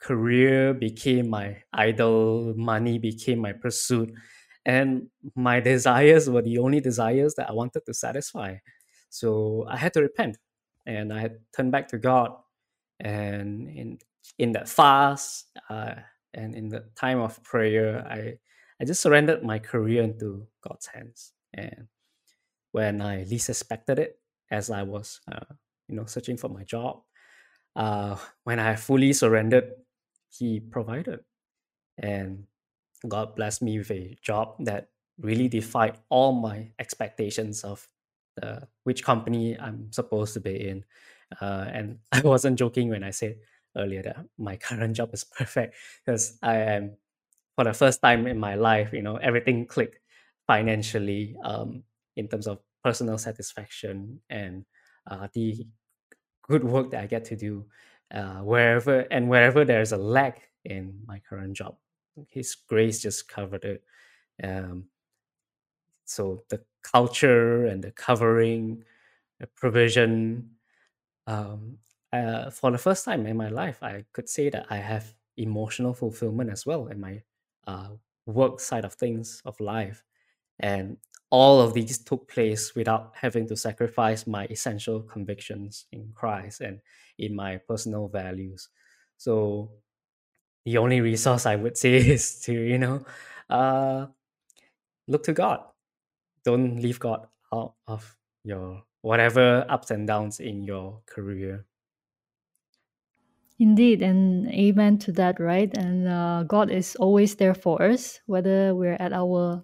Career 0.00 0.72
became 0.72 1.28
my 1.28 1.58
idol, 1.72 2.54
money 2.56 2.98
became 2.98 3.38
my 3.40 3.52
pursuit, 3.52 4.12
and 4.64 5.08
my 5.34 5.60
desires 5.60 6.30
were 6.30 6.42
the 6.42 6.58
only 6.58 6.80
desires 6.80 7.34
that 7.34 7.50
I 7.50 7.52
wanted 7.52 7.84
to 7.86 7.94
satisfy. 7.94 8.56
So 9.10 9.66
I 9.68 9.76
had 9.76 9.92
to 9.94 10.02
repent 10.02 10.38
and 10.86 11.12
I 11.12 11.20
had 11.20 11.38
turned 11.54 11.72
back 11.72 11.88
to 11.88 11.98
God. 11.98 12.32
And 13.00 13.68
in 13.68 13.98
in 14.38 14.52
that 14.52 14.68
fast 14.68 15.46
uh, 15.68 15.94
and 16.34 16.54
in 16.54 16.68
the 16.68 16.84
time 16.96 17.20
of 17.20 17.42
prayer, 17.42 18.06
I 18.08 18.38
I 18.80 18.84
just 18.86 19.02
surrendered 19.02 19.42
my 19.42 19.58
career 19.58 20.02
into 20.02 20.46
God's 20.62 20.86
hands. 20.86 21.32
And 21.52 21.88
when 22.72 23.02
I 23.02 23.24
least 23.24 23.48
expected 23.50 23.98
it, 23.98 24.18
as 24.50 24.70
I 24.70 24.82
was 24.82 25.20
uh, 25.30 25.44
you 25.90 25.96
know 25.96 26.06
searching 26.06 26.38
for 26.38 26.48
my 26.48 26.64
job. 26.64 27.02
Uh, 27.76 28.16
when 28.44 28.58
i 28.58 28.74
fully 28.74 29.12
surrendered 29.12 29.72
he 30.28 30.58
provided 30.58 31.20
and 31.98 32.44
god 33.08 33.36
blessed 33.36 33.62
me 33.62 33.78
with 33.78 33.90
a 33.90 34.16
job 34.22 34.56
that 34.60 34.90
really 35.20 35.48
defied 35.48 35.98
all 36.08 36.32
my 36.32 36.70
expectations 36.78 37.64
of 37.64 37.88
the, 38.36 38.66
which 38.84 39.04
company 39.04 39.58
i'm 39.60 39.92
supposed 39.92 40.34
to 40.34 40.40
be 40.40 40.68
in. 40.68 40.84
Uh, 41.40 41.66
and 41.72 41.98
i 42.12 42.20
wasn't 42.22 42.58
joking 42.58 42.88
when 42.90 43.04
i 43.04 43.10
said 43.10 43.36
earlier 43.76 44.02
that 44.02 44.18
my 44.38 44.56
current 44.56 44.96
job 44.96 45.10
is 45.14 45.24
perfect 45.38 45.74
because 46.04 46.38
i 46.42 46.56
am 46.56 46.96
for 47.56 47.64
the 47.64 47.72
first 47.72 48.02
time 48.02 48.26
in 48.26 48.38
my 48.38 48.54
life 48.54 48.92
you 48.92 49.02
know 49.02 49.16
everything 49.16 49.66
clicked 49.66 49.98
financially 50.46 51.36
um, 51.44 51.84
in 52.16 52.28
terms 52.28 52.46
of 52.46 52.58
personal 52.82 53.18
satisfaction 53.18 54.20
and 54.30 54.64
uh, 55.10 55.28
the 55.34 55.66
good 56.50 56.64
work 56.64 56.90
that 56.90 57.02
I 57.04 57.06
get 57.06 57.24
to 57.26 57.36
do 57.36 57.64
uh, 58.18 58.40
wherever 58.50 58.96
and 59.14 59.28
wherever 59.32 59.64
there's 59.64 59.92
a 59.92 59.96
lack 59.96 60.36
in 60.64 60.82
my 61.06 61.18
current 61.28 61.54
job. 61.56 61.76
His 62.28 62.54
grace 62.54 63.00
just 63.06 63.28
covered 63.28 63.64
it. 63.64 63.80
Um, 64.42 64.86
so 66.04 66.42
the 66.48 66.60
culture 66.82 67.66
and 67.66 67.82
the 67.82 67.92
covering, 67.92 68.84
the 69.38 69.46
provision. 69.46 70.50
Um, 71.26 71.78
uh, 72.12 72.50
for 72.50 72.72
the 72.72 72.78
first 72.78 73.04
time 73.04 73.26
in 73.26 73.36
my 73.36 73.48
life, 73.48 73.78
I 73.82 74.04
could 74.12 74.28
say 74.28 74.50
that 74.50 74.66
I 74.70 74.78
have 74.78 75.14
emotional 75.36 75.94
fulfillment 75.94 76.50
as 76.50 76.66
well 76.66 76.88
in 76.88 76.98
my 77.00 77.22
uh, 77.66 77.90
work 78.26 78.58
side 78.58 78.84
of 78.84 78.94
things 78.94 79.40
of 79.44 79.54
life, 79.60 80.02
and 80.58 80.96
all 81.30 81.60
of 81.60 81.74
these 81.74 81.98
took 81.98 82.28
place 82.28 82.74
without 82.74 83.12
having 83.14 83.46
to 83.48 83.56
sacrifice 83.56 84.26
my 84.26 84.46
essential 84.46 85.00
convictions 85.00 85.86
in 85.92 86.10
Christ 86.14 86.60
and 86.60 86.80
in 87.18 87.34
my 87.34 87.56
personal 87.56 88.08
values. 88.08 88.68
So 89.16 89.70
the 90.64 90.78
only 90.78 91.00
resource 91.00 91.46
I 91.46 91.56
would 91.56 91.76
say 91.78 91.96
is 91.96 92.40
to, 92.42 92.52
you 92.52 92.78
know, 92.78 93.04
uh, 93.48 94.06
look 95.06 95.22
to 95.24 95.32
God. 95.32 95.60
Don't 96.44 96.76
leave 96.76 96.98
God 96.98 97.26
out 97.52 97.74
of 97.86 98.16
your 98.44 98.82
whatever 99.02 99.64
ups 99.68 99.90
and 99.90 100.06
downs 100.06 100.40
in 100.40 100.64
your 100.64 101.00
career. 101.06 101.64
Indeed, 103.58 104.00
and 104.00 104.48
amen 104.48 104.98
to 105.00 105.12
that, 105.12 105.38
right? 105.38 105.70
And 105.76 106.08
uh, 106.08 106.44
God 106.44 106.70
is 106.70 106.96
always 106.96 107.34
there 107.36 107.52
for 107.52 107.82
us, 107.82 108.18
whether 108.24 108.74
we're 108.74 108.96
at 108.98 109.12
our 109.12 109.62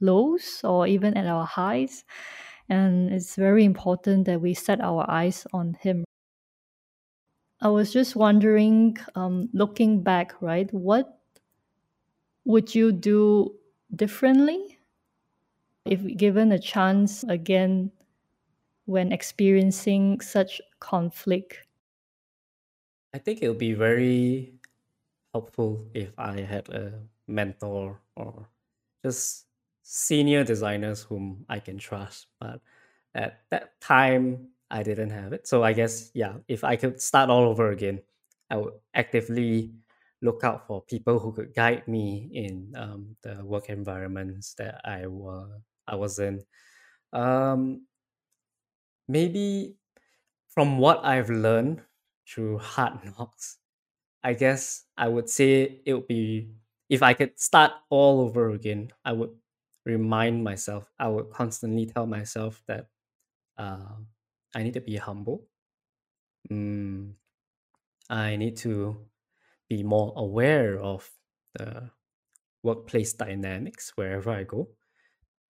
lows 0.00 0.60
or 0.64 0.86
even 0.86 1.16
at 1.16 1.26
our 1.26 1.46
highs. 1.46 2.04
And 2.68 3.12
it's 3.12 3.36
very 3.36 3.64
important 3.64 4.26
that 4.26 4.40
we 4.40 4.54
set 4.54 4.80
our 4.80 5.08
eyes 5.10 5.46
on 5.52 5.74
Him. 5.74 6.04
I 7.60 7.68
was 7.68 7.92
just 7.92 8.14
wondering, 8.14 8.96
um, 9.16 9.48
looking 9.52 10.02
back, 10.04 10.40
right, 10.40 10.72
what 10.72 11.18
would 12.44 12.74
you 12.74 12.92
do 12.92 13.58
differently 13.94 14.78
if 15.86 16.04
given 16.18 16.52
a 16.52 16.58
chance 16.58 17.24
again 17.24 17.90
when 18.86 19.12
experiencing 19.12 20.20
such 20.20 20.60
conflict? 20.80 21.66
I 23.14 23.18
think 23.18 23.42
it 23.42 23.48
would 23.48 23.58
be 23.58 23.72
very 23.74 24.60
helpful 25.34 25.90
if 25.94 26.18
I 26.18 26.40
had 26.42 26.68
a 26.70 27.08
mentor 27.28 28.02
or 28.16 28.50
just 29.04 29.48
senior 29.84 30.44
designers 30.44 31.02
whom 31.04 31.46
I 31.50 31.60
can 31.60 31.78
trust. 31.78 32.28
But 32.40 32.62
at 33.14 33.42
that 33.50 33.80
time, 33.80 34.48
I 34.70 34.82
didn't 34.84 35.10
have 35.10 35.32
it. 35.34 35.46
So 35.48 35.62
I 35.64 35.74
guess, 35.74 36.10
yeah, 36.14 36.38
if 36.48 36.64
I 36.64 36.76
could 36.76 37.00
start 37.02 37.30
all 37.30 37.44
over 37.48 37.70
again, 37.70 38.00
I 38.50 38.58
would 38.58 38.74
actively 38.94 39.74
look 40.22 40.44
out 40.44 40.66
for 40.66 40.82
people 40.82 41.20
who 41.20 41.32
could 41.32 41.54
guide 41.54 41.88
me 41.88 42.30
in 42.32 42.72
um, 42.76 43.16
the 43.22 43.44
work 43.44 43.70
environments 43.70 44.54
that 44.56 44.80
I 44.84 45.06
was 45.06 45.50
I 45.88 45.96
was 45.96 46.18
in. 46.18 46.42
Um, 47.12 47.86
maybe 49.08 49.76
from 50.48 50.78
what 50.78 51.04
I've 51.04 51.30
learned 51.30 51.82
through 52.28 52.58
hard 52.58 53.04
knocks, 53.18 53.58
I 54.24 54.34
guess 54.34 54.84
I 54.96 55.08
would 55.08 55.30
say 55.30 55.82
it 55.86 55.94
would 55.94 56.08
be 56.08 56.50
if 56.90 57.02
I 57.02 57.14
could 57.14 57.40
start 57.40 57.72
all 57.90 58.20
over 58.22 58.50
again, 58.50 58.90
I 59.04 59.12
would 59.12 59.30
remind 59.84 60.42
myself, 60.44 60.90
I 60.98 61.08
would 61.08 61.30
constantly 61.30 61.86
tell 61.86 62.06
myself 62.06 62.62
that 62.66 62.88
uh, 63.58 63.96
I 64.54 64.62
need 64.62 64.74
to 64.74 64.80
be 64.80 64.96
humble. 64.96 65.46
Mm, 66.50 67.14
I 68.10 68.36
need 68.36 68.56
to 68.58 69.06
be 69.68 69.82
more 69.82 70.12
aware 70.16 70.78
of 70.78 71.10
the 71.54 71.90
workplace 72.62 73.12
dynamics 73.12 73.92
wherever 73.96 74.30
I 74.30 74.44
go. 74.44 74.68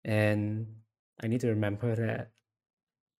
And 0.04 0.66
I 1.22 1.26
need 1.26 1.40
to 1.40 1.48
remember 1.48 1.94
that, 1.96 2.30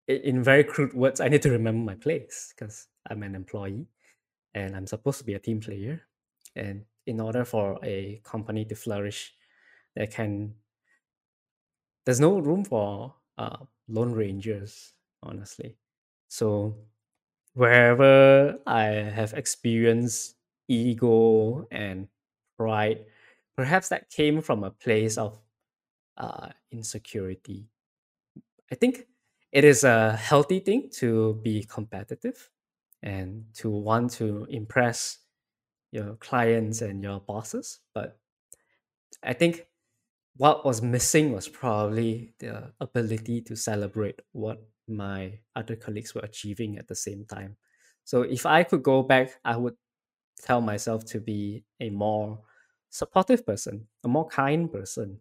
in 0.09 0.43
very 0.43 0.65
crude 0.65 0.95
words, 0.95 1.21
I 1.21 1.29
need 1.29 1.43
to 1.43 1.51
remember 1.51 1.85
my 1.85 1.95
place 1.95 2.53
because 2.55 2.89
I'm 3.09 3.23
an 3.23 3.35
employee 3.35 3.87
and 4.55 4.75
I'm 4.75 4.87
supposed 4.87 5.19
to 5.19 5.25
be 5.25 5.35
a 5.35 5.39
team 5.39 5.61
player. 5.61 6.03
And 6.57 6.85
in 7.07 7.21
order 7.21 7.45
for 7.45 7.79
a 7.85 8.21
company 8.25 8.65
to 8.65 8.75
flourish, 8.75 9.35
there 9.95 10.09
can 10.09 10.55
there's 12.11 12.19
no 12.19 12.41
room 12.41 12.65
for 12.65 13.15
uh, 13.39 13.59
lone 13.87 14.13
rangers, 14.13 14.95
honestly. 15.23 15.77
So 16.27 16.75
wherever 17.55 18.59
I 18.67 18.83
have 18.83 19.33
experienced 19.35 20.35
ego 20.67 21.69
and 21.71 22.09
pride, 22.59 23.07
perhaps 23.57 23.91
that 23.91 24.11
came 24.11 24.41
from 24.41 24.65
a 24.65 24.73
place 24.73 25.19
of 25.19 25.39
uh, 26.17 26.49
insecurity. 26.73 27.69
I 28.73 28.75
think 28.75 29.07
it 29.53 29.63
is 29.63 29.85
a 29.85 30.17
healthy 30.17 30.59
thing 30.59 30.91
to 30.95 31.35
be 31.45 31.63
competitive 31.63 32.51
and 33.05 33.45
to 33.55 33.71
want 33.71 34.11
to 34.15 34.49
impress 34.51 35.19
your 35.93 36.17
clients 36.17 36.83
and 36.83 37.05
your 37.05 37.21
bosses. 37.21 37.79
But 37.95 38.19
I 39.23 39.33
think 39.33 39.69
what 40.37 40.65
was 40.65 40.83
missing 40.83 41.33
was 41.33 41.49
probably 41.49 42.35
the 42.39 42.73
ability 42.81 43.43
to 43.43 43.57
celebrate 43.57 44.21
what 44.33 44.63
my 44.89 45.39
other 45.55 45.77
colleagues 45.77 46.15
were 46.15 46.23
achieving 46.23 46.79
at 46.79 46.89
the 46.89 46.95
same 46.95 47.25
time. 47.25 47.57
So 48.05 48.23
if 48.23 48.47
I 48.47 48.65
could 48.65 48.83
go 48.83 49.03
back, 49.03 49.39
I 49.45 49.57
would 49.57 49.75
tell 50.43 50.61
myself 50.61 51.05
to 51.07 51.21
be 51.21 51.65
a 51.81 51.91
more 51.91 52.41
supportive 52.89 53.47
person, 53.47 53.87
a 54.05 54.09
more 54.09 54.27
kind 54.27 54.73
person, 54.73 55.21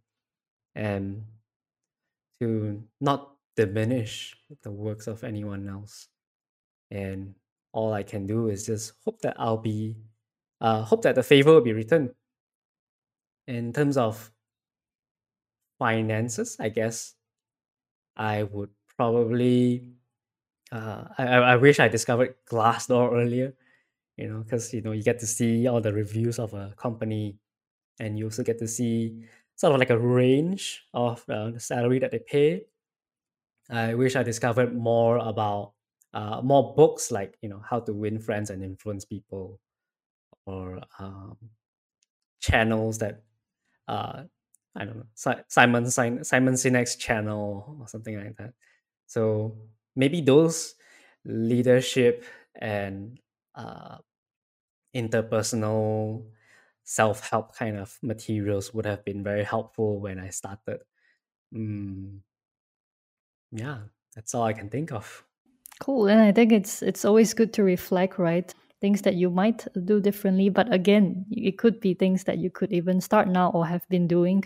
and 0.75 1.23
to 2.39 2.83
not 3.01 3.35
diminish 3.55 4.35
the 4.63 4.71
works 4.71 5.07
of 5.07 5.23
anyone 5.23 5.67
else. 5.67 6.07
And 6.89 7.35
all 7.71 7.93
I 7.93 8.03
can 8.03 8.25
do 8.25 8.47
is 8.47 8.65
just 8.65 8.93
hope 9.05 9.21
that 9.21 9.35
I'll 9.37 9.57
be, 9.57 9.97
uh, 10.61 10.83
hope 10.83 11.03
that 11.03 11.15
the 11.15 11.23
favor 11.23 11.53
will 11.53 11.61
be 11.61 11.73
returned. 11.73 12.11
In 13.47 13.73
terms 13.73 13.97
of 13.97 14.31
finances, 15.79 16.57
I 16.59 16.69
guess 16.69 17.15
I 18.15 18.43
would 18.43 18.69
probably. 18.97 19.87
Uh, 20.71 21.05
I 21.17 21.25
I 21.25 21.57
wish 21.57 21.79
I 21.79 21.87
discovered 21.89 22.35
Glassdoor 22.47 23.13
earlier, 23.13 23.55
you 24.17 24.29
know, 24.29 24.41
because 24.43 24.73
you 24.73 24.81
know 24.81 24.93
you 24.93 25.03
get 25.03 25.19
to 25.21 25.27
see 25.27 25.67
all 25.67 25.81
the 25.81 25.93
reviews 25.93 26.39
of 26.39 26.53
a 26.53 26.73
company, 26.77 27.37
and 27.99 28.19
you 28.19 28.25
also 28.27 28.43
get 28.43 28.59
to 28.59 28.67
see 28.67 29.25
sort 29.55 29.73
of 29.73 29.79
like 29.79 29.91
a 29.91 29.99
range 29.99 30.85
of 30.93 31.23
uh, 31.29 31.51
the 31.51 31.59
salary 31.61 31.99
that 31.99 32.11
they 32.11 32.19
pay. 32.19 32.65
I 33.69 33.93
wish 33.95 34.15
I 34.15 34.23
discovered 34.23 34.75
more 34.75 35.17
about 35.17 35.73
uh, 36.13 36.41
more 36.41 36.73
books 36.75 37.11
like 37.11 37.37
you 37.41 37.49
know 37.49 37.59
how 37.59 37.79
to 37.81 37.93
win 37.93 38.19
friends 38.19 38.49
and 38.49 38.63
influence 38.63 39.05
people, 39.05 39.59
or 40.45 40.81
um, 40.99 41.37
channels 42.41 42.97
that 42.99 43.23
uh, 43.87 44.23
I 44.79 44.85
don't 44.85 44.97
know 44.97 45.43
Simon 45.49 45.91
Simon 45.91 46.53
Sinek's 46.55 46.95
channel 46.95 47.77
or 47.79 47.87
something 47.87 48.17
like 48.17 48.37
that. 48.37 48.53
So 49.07 49.57
maybe 49.95 50.21
those 50.21 50.75
leadership 51.25 52.23
and 52.55 53.19
uh, 53.55 53.97
interpersonal 54.95 56.25
self 56.83 57.29
help 57.29 57.55
kind 57.55 57.77
of 57.77 57.97
materials 58.01 58.73
would 58.73 58.85
have 58.85 59.05
been 59.05 59.23
very 59.23 59.43
helpful 59.43 59.99
when 59.99 60.19
I 60.19 60.29
started. 60.29 60.81
Mm, 61.53 62.21
yeah, 63.51 63.79
that's 64.15 64.33
all 64.35 64.43
I 64.43 64.53
can 64.53 64.69
think 64.69 64.91
of. 64.91 65.23
Cool, 65.79 66.07
and 66.07 66.19
I 66.21 66.31
think 66.31 66.51
it's 66.51 66.81
it's 66.81 67.05
always 67.05 67.33
good 67.33 67.53
to 67.53 67.63
reflect, 67.63 68.17
right? 68.19 68.53
Things 68.81 69.01
that 69.01 69.15
you 69.15 69.29
might 69.29 69.67
do 69.85 69.99
differently, 69.99 70.49
but 70.49 70.71
again, 70.73 71.25
it 71.31 71.57
could 71.57 71.79
be 71.79 71.93
things 71.93 72.23
that 72.23 72.37
you 72.37 72.49
could 72.49 72.71
even 72.71 73.01
start 73.01 73.27
now 73.27 73.49
or 73.51 73.65
have 73.65 73.87
been 73.89 74.07
doing. 74.07 74.43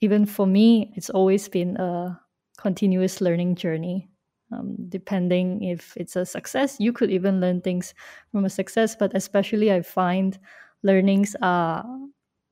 Even 0.00 0.26
for 0.26 0.46
me, 0.46 0.92
it's 0.96 1.08
always 1.08 1.48
been 1.48 1.76
a 1.78 2.20
continuous 2.58 3.20
learning 3.20 3.56
journey. 3.56 4.08
Um, 4.52 4.76
depending 4.88 5.64
if 5.64 5.96
it's 5.96 6.16
a 6.16 6.26
success, 6.26 6.76
you 6.78 6.92
could 6.92 7.10
even 7.10 7.40
learn 7.40 7.62
things 7.62 7.94
from 8.30 8.44
a 8.44 8.50
success, 8.50 8.94
but 8.94 9.16
especially 9.16 9.72
I 9.72 9.80
find 9.80 10.38
learnings 10.82 11.34
are 11.40 11.84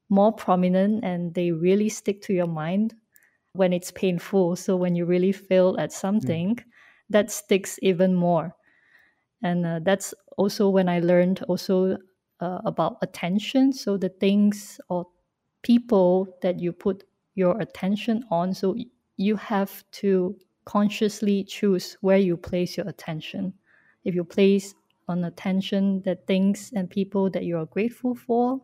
more 0.09 0.33
prominent 0.33 1.05
and 1.05 1.35
they 1.35 1.53
really 1.53 1.89
stick 1.89 2.23
to 2.23 2.33
your 2.33 2.47
mind 2.47 2.95
when 3.55 3.73
it's 3.73 3.91
painful. 3.91 4.57
So 4.57 4.77
when 4.77 4.95
you 4.95 5.05
really 5.05 5.33
fail 5.33 5.77
at 5.79 5.93
something, 5.93 6.57
mm. 6.57 6.65
that 7.11 7.31
sticks 7.31 7.79
even 7.83 8.15
more. 8.15 8.55
And 9.43 9.67
uh, 9.67 9.81
that's 9.83 10.15
also 10.37 10.69
when 10.69 10.89
I 10.89 11.01
learned 11.01 11.43
also 11.49 11.97
uh, 12.41 12.61
about 12.65 12.99
attention. 13.03 13.73
So 13.73 13.97
the 13.97 14.09
things 14.09 14.81
or 14.89 15.07
people 15.63 16.37
that 16.43 16.61
you 16.61 16.73
put 16.73 17.05
your 17.35 17.61
attention 17.61 18.25
on. 18.31 18.53
So 18.55 18.77
you 19.17 19.37
have 19.37 19.85
to 19.93 20.37
consciously 20.65 21.45
choose 21.45 21.97
where 22.01 22.19
you 22.19 22.37
place 22.37 22.77
your 22.77 22.89
attention. 22.89 23.53
If 24.05 24.15
you 24.15 24.25
place 24.25 24.75
on 25.09 25.25
attention 25.25 26.03
that 26.03 26.27
things 26.27 26.73
and 26.75 26.89
people 26.89 27.31
that 27.31 27.45
you 27.45 27.59
are 27.59 27.67
grateful 27.67 28.15
for, 28.15 28.61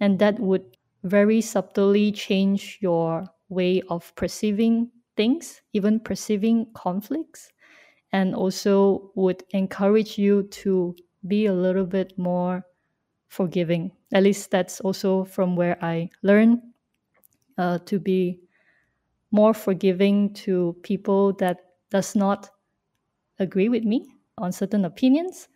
and 0.00 0.18
that 0.18 0.38
would 0.38 0.76
very 1.04 1.40
subtly 1.40 2.12
change 2.12 2.78
your 2.80 3.26
way 3.48 3.82
of 3.88 4.14
perceiving 4.16 4.90
things, 5.16 5.60
even 5.72 6.00
perceiving 6.00 6.66
conflicts, 6.74 7.50
and 8.12 8.34
also 8.34 9.12
would 9.14 9.44
encourage 9.50 10.18
you 10.18 10.44
to 10.44 10.96
be 11.26 11.46
a 11.46 11.54
little 11.54 11.86
bit 11.86 12.16
more 12.18 12.64
forgiving. 13.28 13.92
At 14.12 14.24
least 14.24 14.50
that's 14.50 14.80
also 14.80 15.24
from 15.24 15.56
where 15.56 15.78
I 15.84 16.10
learned 16.22 16.62
uh, 17.58 17.78
to 17.86 17.98
be 17.98 18.40
more 19.30 19.54
forgiving 19.54 20.32
to 20.34 20.76
people 20.82 21.32
that 21.34 21.58
does 21.90 22.16
not 22.16 22.50
agree 23.38 23.68
with 23.68 23.84
me 23.84 24.14
on 24.38 24.52
certain 24.52 24.84
opinions 24.84 25.48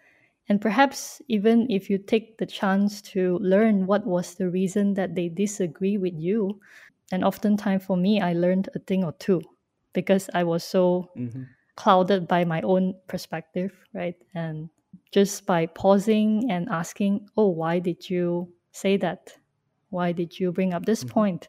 and 0.48 0.60
perhaps 0.60 1.22
even 1.28 1.70
if 1.70 1.90
you 1.90 1.98
take 1.98 2.38
the 2.38 2.46
chance 2.46 3.02
to 3.02 3.38
learn 3.40 3.86
what 3.86 4.06
was 4.06 4.36
the 4.36 4.50
reason 4.50 4.94
that 4.94 5.14
they 5.14 5.28
disagree 5.28 5.98
with 5.98 6.14
you 6.18 6.60
and 7.12 7.24
oftentimes 7.24 7.84
for 7.84 7.96
me 7.96 8.20
i 8.20 8.32
learned 8.32 8.68
a 8.74 8.78
thing 8.80 9.04
or 9.04 9.12
two 9.14 9.42
because 9.92 10.30
i 10.34 10.44
was 10.44 10.64
so 10.64 11.10
Mm-hmm. 11.16 11.42
Clouded 11.76 12.28
by 12.28 12.44
my 12.44 12.60
own 12.62 12.94
perspective 13.08 13.72
right? 13.94 14.16
And 14.34 14.70
just 15.12 15.46
by 15.46 15.66
pausing 15.66 16.50
and 16.50 16.68
asking 16.68 17.28
oh 17.36 17.48
why 17.48 17.78
did 17.78 18.08
you 18.10 18.52
say 18.72 18.96
that? 18.98 19.38
Why 19.90 20.12
did 20.12 20.38
you 20.40 20.52
bring 20.52 20.74
up 20.74 20.86
this 20.86 21.02
Mhm. 21.02 21.08
point? 21.08 21.48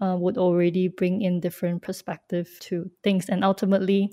uh, 0.00 0.16
would 0.18 0.38
already 0.38 0.88
bring 0.88 1.22
in 1.22 1.40
different 1.40 1.82
perspective 1.82 2.58
to 2.60 2.90
things. 3.02 3.28
And 3.28 3.44
ultimately 3.44 4.12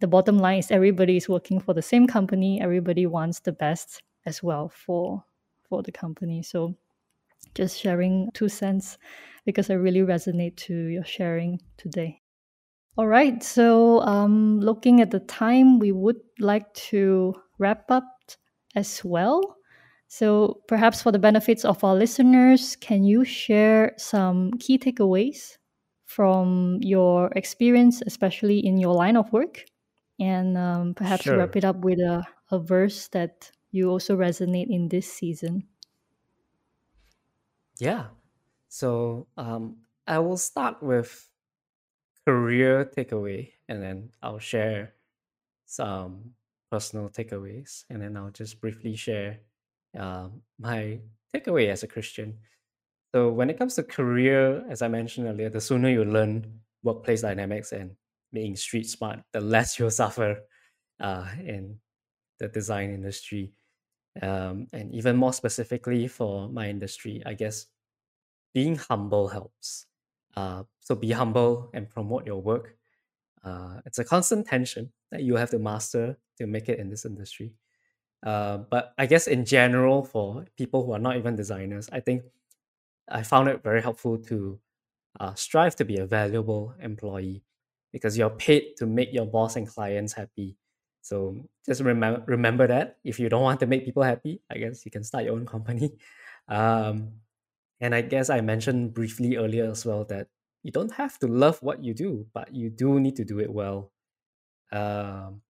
the 0.00 0.06
bottom 0.08 0.38
line 0.38 0.58
is 0.58 0.70
everybody 0.70 1.16
is 1.16 1.28
working 1.28 1.60
for 1.60 1.74
the 1.74 1.82
same 1.82 2.06
company. 2.06 2.60
Everybody 2.60 3.06
wants 3.06 3.40
the 3.40 3.52
best 3.52 4.02
as 4.26 4.42
well 4.42 4.68
for 4.68 5.24
for 5.64 5.82
the 5.82 5.92
company. 5.92 6.42
So 6.42 6.76
just 7.54 7.80
sharing 7.80 8.30
two 8.32 8.48
cents 8.48 8.98
because 9.46 9.70
i 9.70 9.74
really 9.74 10.00
resonate 10.00 10.56
to 10.56 10.74
your 10.74 11.04
sharing 11.04 11.60
today 11.76 12.21
all 12.96 13.06
right 13.06 13.42
so 13.42 14.00
um, 14.02 14.60
looking 14.60 15.00
at 15.00 15.10
the 15.10 15.20
time 15.20 15.78
we 15.78 15.92
would 15.92 16.20
like 16.38 16.72
to 16.74 17.34
wrap 17.58 17.90
up 17.90 18.04
as 18.74 19.04
well 19.04 19.56
so 20.08 20.62
perhaps 20.68 21.02
for 21.02 21.10
the 21.12 21.18
benefits 21.18 21.64
of 21.64 21.82
our 21.84 21.94
listeners 21.94 22.76
can 22.76 23.04
you 23.04 23.24
share 23.24 23.94
some 23.96 24.50
key 24.58 24.78
takeaways 24.78 25.56
from 26.04 26.78
your 26.82 27.28
experience 27.34 28.02
especially 28.06 28.58
in 28.58 28.76
your 28.78 28.94
line 28.94 29.16
of 29.16 29.32
work 29.32 29.64
and 30.20 30.58
um, 30.58 30.94
perhaps 30.94 31.32
Sure. 31.32 31.34
wrap 31.34 31.56
it 31.56 31.64
up 31.64 31.76
with 31.78 31.98
a, 31.98 32.24
a 32.50 32.58
verse 32.58 33.08
that 33.08 33.50
you 33.70 33.88
also 33.90 34.16
resonate 34.16 34.68
in 34.70 34.88
this 34.90 35.10
season. 35.12 35.66
Yeah. 37.78 38.08
So 38.68 39.28
um, 39.36 39.82
I 40.06 40.18
will 40.18 40.36
start 40.36 40.82
with 40.82 41.31
career 42.26 42.84
takeaway, 42.84 43.52
and 43.68 43.82
then 43.82 44.10
I'll 44.22 44.38
share 44.38 44.94
some 45.66 46.34
personal 46.70 47.08
takeaways, 47.10 47.84
and 47.90 48.02
then 48.02 48.16
I'll 48.16 48.30
just 48.30 48.60
briefly 48.60 48.96
share 48.96 49.40
um, 49.98 50.42
my 50.58 51.00
takeaway 51.34 51.68
as 51.68 51.82
a 51.82 51.88
Christian. 51.88 52.38
So 53.14 53.30
when 53.30 53.50
it 53.50 53.58
comes 53.58 53.74
to 53.76 53.82
career, 53.82 54.64
as 54.70 54.82
I 54.82 54.88
mentioned 54.88 55.26
earlier, 55.28 55.50
the 55.50 55.60
sooner 55.60 55.88
you 55.90 56.04
learn 56.04 56.60
workplace 56.82 57.22
dynamics 57.22 57.72
and 57.72 57.96
being 58.32 58.56
street 58.56 58.88
smart, 58.88 59.20
the 59.32 59.40
less 59.40 59.78
you'll 59.80 59.90
suffer 59.90 60.40
uh, 61.00 61.28
in 61.44 61.78
the 62.38 62.48
design 62.48 62.90
industry. 62.90 63.52
Um, 64.22 64.68
and 64.72 64.92
even 64.94 65.16
more 65.16 65.32
specifically 65.32 66.08
for 66.08 66.48
my 66.48 66.68
industry, 66.68 67.22
I 67.26 67.34
guess 67.34 67.66
being 68.54 68.76
humble 68.76 69.28
helps. 69.28 69.86
Uh, 70.36 70.64
so 70.80 70.94
be 70.94 71.10
humble 71.12 71.70
and 71.74 71.88
promote 71.88 72.26
your 72.26 72.40
work. 72.40 72.76
Uh, 73.44 73.80
it's 73.86 73.98
a 73.98 74.04
constant 74.04 74.46
tension 74.46 74.92
that 75.10 75.22
you 75.22 75.36
have 75.36 75.50
to 75.50 75.58
master 75.58 76.18
to 76.38 76.46
make 76.46 76.68
it 76.68 76.78
in 76.78 76.90
this 76.90 77.04
industry. 77.04 77.52
Uh, 78.24 78.58
but 78.58 78.94
I 78.98 79.06
guess 79.06 79.26
in 79.26 79.44
general, 79.44 80.04
for 80.04 80.46
people 80.56 80.86
who 80.86 80.92
are 80.92 80.98
not 80.98 81.16
even 81.16 81.36
designers, 81.36 81.88
I 81.92 82.00
think 82.00 82.22
I 83.08 83.22
found 83.22 83.48
it 83.48 83.62
very 83.62 83.82
helpful 83.82 84.18
to 84.18 84.58
uh, 85.20 85.34
strive 85.34 85.76
to 85.76 85.84
be 85.84 85.98
a 85.98 86.06
valuable 86.06 86.74
employee 86.80 87.44
because 87.92 88.16
you're 88.16 88.30
paid 88.30 88.76
to 88.78 88.86
make 88.86 89.12
your 89.12 89.26
boss 89.26 89.56
and 89.56 89.68
clients 89.68 90.12
happy. 90.14 90.56
So 91.02 91.36
just 91.66 91.80
remember 91.82 92.22
remember 92.26 92.66
that 92.68 92.98
if 93.04 93.18
you 93.20 93.28
don't 93.28 93.42
want 93.42 93.60
to 93.60 93.66
make 93.66 93.84
people 93.84 94.02
happy, 94.04 94.40
I 94.50 94.58
guess 94.58 94.84
you 94.84 94.90
can 94.90 95.04
start 95.04 95.24
your 95.24 95.34
own 95.34 95.46
company. 95.46 95.92
Um, 96.48 97.21
and 97.82 97.96
I 97.96 98.00
guess 98.00 98.30
I 98.30 98.40
mentioned 98.40 98.94
briefly 98.94 99.36
earlier 99.36 99.68
as 99.68 99.84
well 99.84 100.04
that 100.04 100.28
you 100.62 100.70
don't 100.70 100.92
have 100.92 101.18
to 101.18 101.26
love 101.26 101.60
what 101.62 101.82
you 101.82 101.94
do, 101.94 102.26
but 102.32 102.54
you 102.54 102.70
do 102.70 103.00
need 103.00 103.16
to 103.16 103.24
do 103.24 103.40
it 103.40 103.52
well. 103.52 103.92
Um, 104.70 105.42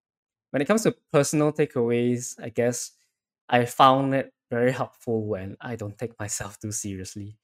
when 0.51 0.63
it 0.63 0.65
comes 0.67 0.85
to 0.85 0.97
personal 1.13 1.53
takeaways, 1.53 2.35
I 2.43 2.49
guess 2.49 2.93
I 3.51 3.67
found 3.67 4.15
it 4.15 4.33
very 4.51 4.73
helpful 4.73 5.27
when 5.27 5.59
I 5.61 5.77
don't 5.77 5.99
take 5.99 6.19
myself 6.19 6.59
too 6.63 6.73
seriously 6.73 7.37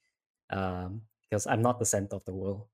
um, 0.51 1.03
because 1.29 1.46
I'm 1.46 1.61
not 1.61 1.79
the 1.79 1.85
center 1.85 2.16
of 2.16 2.24
the 2.24 2.35
world. 2.35 2.66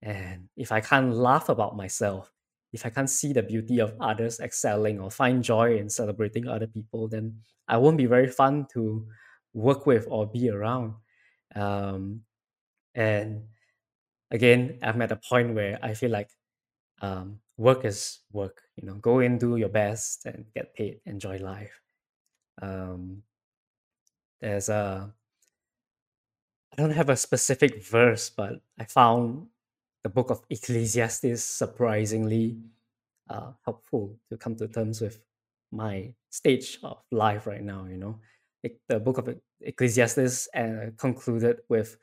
And 0.00 0.48
if 0.56 0.72
I 0.72 0.80
can't 0.80 1.14
laugh 1.14 1.50
about 1.50 1.76
myself, 1.76 2.32
if 2.72 2.86
I 2.86 2.90
can't 2.90 3.10
see 3.10 3.34
the 3.34 3.42
beauty 3.42 3.78
of 3.80 3.94
others 4.00 4.40
excelling 4.40 5.00
or 5.00 5.10
find 5.10 5.44
joy 5.44 5.76
in 5.76 5.90
celebrating 5.90 6.48
other 6.48 6.66
people, 6.66 7.08
then 7.08 7.40
I 7.66 7.76
won't 7.76 7.98
be 7.98 8.06
very 8.06 8.28
fun 8.28 8.66
to 8.72 9.06
work 9.52 9.86
with 9.86 10.06
or 10.08 10.26
be 10.26 10.48
around. 10.48 10.94
Um, 11.54 12.22
and 12.94 13.44
again, 14.30 14.78
I'm 14.82 15.02
at 15.02 15.12
a 15.12 15.16
point 15.16 15.54
where 15.54 15.78
I 15.82 15.94
feel 15.94 16.10
like 16.10 16.30
um, 17.02 17.40
work 17.56 17.84
is 17.84 18.20
work. 18.32 18.62
You 18.76 18.86
know, 18.88 18.94
go 18.96 19.20
in, 19.20 19.38
do 19.38 19.56
your 19.56 19.68
best, 19.70 20.26
and 20.26 20.46
get 20.54 20.74
paid. 20.74 21.00
Enjoy 21.06 21.38
life. 21.38 21.80
Um, 22.62 23.22
there's 24.40 24.68
a 24.68 25.12
I 26.72 26.76
don't 26.76 26.90
have 26.90 27.08
a 27.08 27.16
specific 27.16 27.82
verse, 27.84 28.30
but 28.30 28.60
I 28.78 28.84
found 28.84 29.48
the 30.02 30.08
book 30.08 30.30
of 30.30 30.42
Ecclesiastes 30.50 31.42
surprisingly 31.42 32.58
uh, 33.28 33.52
helpful 33.64 34.18
to 34.30 34.36
come 34.36 34.56
to 34.56 34.68
terms 34.68 35.00
with 35.00 35.20
my 35.72 36.14
stage 36.30 36.78
of 36.82 37.02
life 37.10 37.46
right 37.46 37.62
now. 37.62 37.86
You 37.86 37.96
know, 37.98 38.20
the 38.88 39.00
book 39.00 39.18
of 39.18 39.28
Ecclesiastes 39.60 40.48
uh, 40.54 40.90
concluded 40.96 41.60
with 41.68 41.96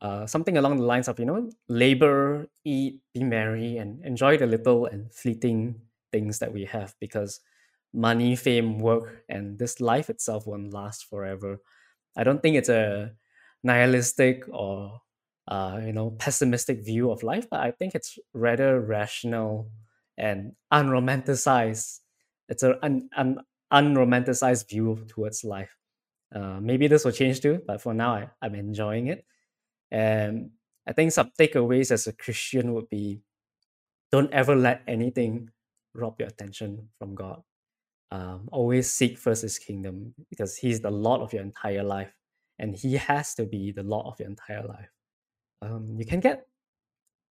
uh, 0.00 0.26
something 0.26 0.56
along 0.56 0.76
the 0.78 0.84
lines 0.84 1.08
of, 1.08 1.18
you 1.18 1.26
know, 1.26 1.50
labor, 1.68 2.46
eat, 2.64 3.00
be 3.14 3.24
merry, 3.24 3.78
and 3.78 4.04
enjoy 4.04 4.38
the 4.38 4.46
little 4.46 4.86
and 4.86 5.12
fleeting 5.12 5.80
things 6.12 6.38
that 6.38 6.52
we 6.52 6.64
have 6.64 6.94
because 7.00 7.40
money, 7.92 8.36
fame, 8.36 8.78
work, 8.78 9.24
and 9.28 9.58
this 9.58 9.80
life 9.80 10.08
itself 10.10 10.46
won't 10.46 10.72
last 10.72 11.06
forever. 11.06 11.58
I 12.16 12.24
don't 12.24 12.42
think 12.42 12.56
it's 12.56 12.68
a 12.68 13.12
nihilistic 13.62 14.44
or 14.48 15.00
uh, 15.48 15.80
you 15.84 15.92
know 15.92 16.10
pessimistic 16.18 16.84
view 16.84 17.10
of 17.10 17.22
life, 17.22 17.48
but 17.50 17.60
I 17.60 17.70
think 17.72 17.94
it's 17.94 18.18
rather 18.34 18.80
rational 18.80 19.70
and 20.16 20.52
unromanticized. 20.72 22.00
It's 22.48 22.62
a 22.62 22.82
un, 22.84 23.08
un, 23.16 23.40
unromanticized 23.72 24.68
view 24.68 25.04
towards 25.08 25.44
life. 25.44 25.76
Uh, 26.34 26.58
maybe 26.60 26.88
this 26.88 27.04
will 27.04 27.12
change 27.12 27.40
too, 27.40 27.62
but 27.66 27.80
for 27.80 27.94
now, 27.94 28.14
I, 28.14 28.28
I'm 28.42 28.54
enjoying 28.54 29.08
it. 29.08 29.24
And 29.90 30.50
I 30.86 30.92
think 30.92 31.12
some 31.12 31.30
takeaways 31.38 31.90
as 31.90 32.06
a 32.06 32.12
Christian 32.12 32.74
would 32.74 32.88
be 32.88 33.20
don't 34.10 34.32
ever 34.32 34.56
let 34.56 34.82
anything 34.86 35.50
rob 35.94 36.16
your 36.18 36.28
attention 36.28 36.88
from 36.98 37.14
God. 37.14 37.42
Um, 38.10 38.48
always 38.52 38.90
seek 38.90 39.18
first 39.18 39.42
His 39.42 39.58
kingdom 39.58 40.14
because 40.30 40.56
He's 40.56 40.80
the 40.80 40.90
Lord 40.90 41.20
of 41.20 41.32
your 41.32 41.42
entire 41.42 41.82
life, 41.82 42.14
and 42.58 42.74
He 42.74 42.94
has 42.94 43.34
to 43.34 43.44
be 43.44 43.72
the 43.72 43.82
Lord 43.82 44.06
of 44.06 44.18
your 44.18 44.28
entire 44.28 44.66
life. 44.66 44.88
Um, 45.60 45.96
you 45.98 46.06
can 46.06 46.20
get 46.20 46.46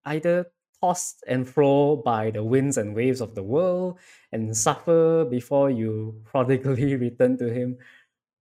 either 0.05 0.45
tossed 0.81 1.23
and 1.27 1.47
fro 1.47 1.95
by 1.95 2.29
the 2.29 2.43
winds 2.43 2.77
and 2.77 2.95
waves 2.95 3.21
of 3.21 3.33
the 3.33 3.41
world 3.41 3.97
and 4.31 4.55
suffer 4.55 5.25
before 5.25 5.71
you 5.71 6.21
prodigally 6.25 6.95
return 7.07 7.37
to 7.39 7.51
Him, 7.51 7.77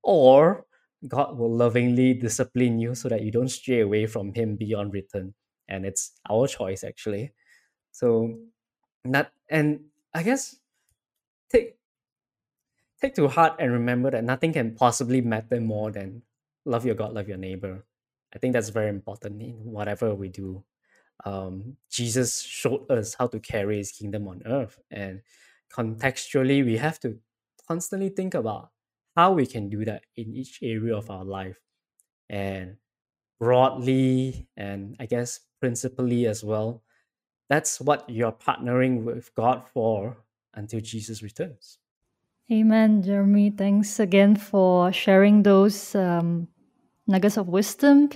or 0.06 0.64
God 1.06 1.36
will 1.36 1.52
lovingly 1.52 2.14
discipline 2.14 2.78
you 2.78 2.94
so 2.94 3.08
that 3.08 3.22
you 3.22 3.32
don't 3.32 3.48
stray 3.50 3.80
away 3.80 4.06
from 4.06 4.32
Him 4.32 4.56
beyond 4.56 4.94
return. 4.94 5.34
And 5.68 5.84
it's 5.84 6.12
our 6.30 6.46
choice, 6.46 6.84
actually. 6.84 7.32
So, 7.90 8.38
not 9.04 9.32
and 9.50 9.80
I 10.14 10.22
guess 10.22 10.56
take 11.50 11.76
take 13.00 13.14
to 13.16 13.28
heart 13.28 13.56
and 13.58 13.72
remember 13.72 14.10
that 14.12 14.24
nothing 14.24 14.52
can 14.52 14.74
possibly 14.74 15.20
matter 15.20 15.60
more 15.60 15.90
than 15.90 16.22
love 16.64 16.86
your 16.86 16.94
God, 16.94 17.12
love 17.12 17.28
your 17.28 17.36
neighbor. 17.36 17.84
I 18.34 18.38
think 18.38 18.52
that's 18.52 18.70
very 18.70 18.88
important 18.88 19.42
in 19.42 19.54
whatever 19.64 20.14
we 20.14 20.28
do. 20.28 20.62
Um, 21.24 21.76
Jesus 21.90 22.42
showed 22.42 22.90
us 22.90 23.14
how 23.14 23.26
to 23.28 23.40
carry 23.40 23.78
his 23.78 23.90
kingdom 23.90 24.28
on 24.28 24.42
earth. 24.46 24.78
And 24.90 25.22
contextually, 25.74 26.64
we 26.64 26.76
have 26.76 27.00
to 27.00 27.18
constantly 27.66 28.10
think 28.10 28.34
about 28.34 28.70
how 29.16 29.32
we 29.32 29.46
can 29.46 29.68
do 29.68 29.84
that 29.84 30.04
in 30.16 30.34
each 30.34 30.60
area 30.62 30.96
of 30.96 31.10
our 31.10 31.24
life. 31.24 31.58
And 32.28 32.76
broadly, 33.40 34.48
and 34.56 34.96
I 35.00 35.06
guess 35.06 35.40
principally 35.60 36.26
as 36.26 36.44
well, 36.44 36.82
that's 37.48 37.80
what 37.80 38.08
you're 38.08 38.32
partnering 38.32 39.04
with 39.04 39.34
God 39.34 39.64
for 39.72 40.18
until 40.54 40.80
Jesus 40.80 41.22
returns. 41.22 41.78
Amen, 42.50 43.02
Jeremy. 43.02 43.50
Thanks 43.50 43.98
again 43.98 44.36
for 44.36 44.92
sharing 44.92 45.42
those 45.42 45.94
um, 45.94 46.48
nuggets 47.06 47.36
of 47.36 47.48
wisdom. 47.48 48.10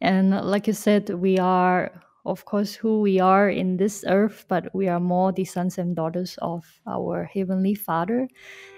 And 0.00 0.30
like 0.30 0.66
you 0.66 0.72
said, 0.72 1.08
we 1.10 1.38
are 1.38 1.90
of 2.24 2.44
course, 2.44 2.74
who 2.74 3.00
we 3.00 3.20
are 3.20 3.48
in 3.48 3.76
this 3.76 4.04
earth, 4.08 4.46
but 4.48 4.74
we 4.74 4.88
are 4.88 5.00
more 5.00 5.32
the 5.32 5.44
sons 5.44 5.78
and 5.78 5.94
daughters 5.94 6.38
of 6.40 6.64
our 6.86 7.24
Heavenly 7.24 7.74
Father. 7.74 8.28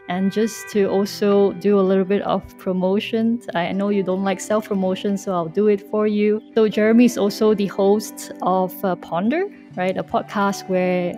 And 0.08 0.32
just 0.32 0.68
to 0.70 0.86
also 0.86 1.52
do 1.52 1.78
a 1.78 1.82
little 1.82 2.04
bit 2.04 2.22
of 2.22 2.42
promotion, 2.58 3.40
I 3.54 3.72
know 3.72 3.88
you 3.88 4.02
don't 4.02 4.24
like 4.24 4.40
self 4.40 4.68
promotion, 4.68 5.16
so 5.16 5.32
I'll 5.32 5.48
do 5.48 5.68
it 5.68 5.88
for 5.90 6.06
you. 6.06 6.40
So, 6.54 6.68
Jeremy 6.68 7.06
is 7.06 7.18
also 7.18 7.54
the 7.54 7.66
host 7.66 8.32
of 8.42 8.72
uh, 8.84 8.96
Ponder, 8.96 9.46
right? 9.76 9.96
A 9.96 10.04
podcast 10.04 10.68
where 10.68 11.14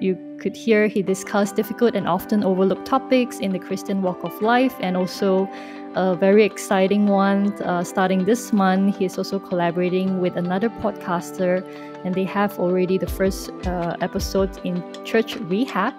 you 0.00 0.16
could 0.40 0.56
hear 0.56 0.88
he 0.88 1.02
discussed 1.02 1.56
difficult 1.56 1.94
and 1.94 2.08
often 2.08 2.42
overlooked 2.42 2.86
topics 2.86 3.38
in 3.38 3.52
the 3.52 3.58
Christian 3.58 4.00
walk 4.00 4.24
of 4.24 4.40
life 4.40 4.74
and 4.80 4.96
also 4.96 5.46
a 5.94 6.14
very 6.14 6.44
exciting 6.44 7.06
one 7.06 7.52
uh, 7.62 7.82
starting 7.82 8.24
this 8.24 8.52
month. 8.52 8.96
He 8.96 9.04
is 9.04 9.18
also 9.18 9.38
collaborating 9.38 10.20
with 10.20 10.36
another 10.36 10.68
podcaster, 10.68 11.64
and 12.04 12.14
they 12.14 12.24
have 12.24 12.58
already 12.58 12.98
the 12.98 13.08
first 13.08 13.50
uh, 13.66 13.96
episode 14.00 14.56
in 14.64 14.82
Church 15.04 15.36
Rehab, 15.36 15.94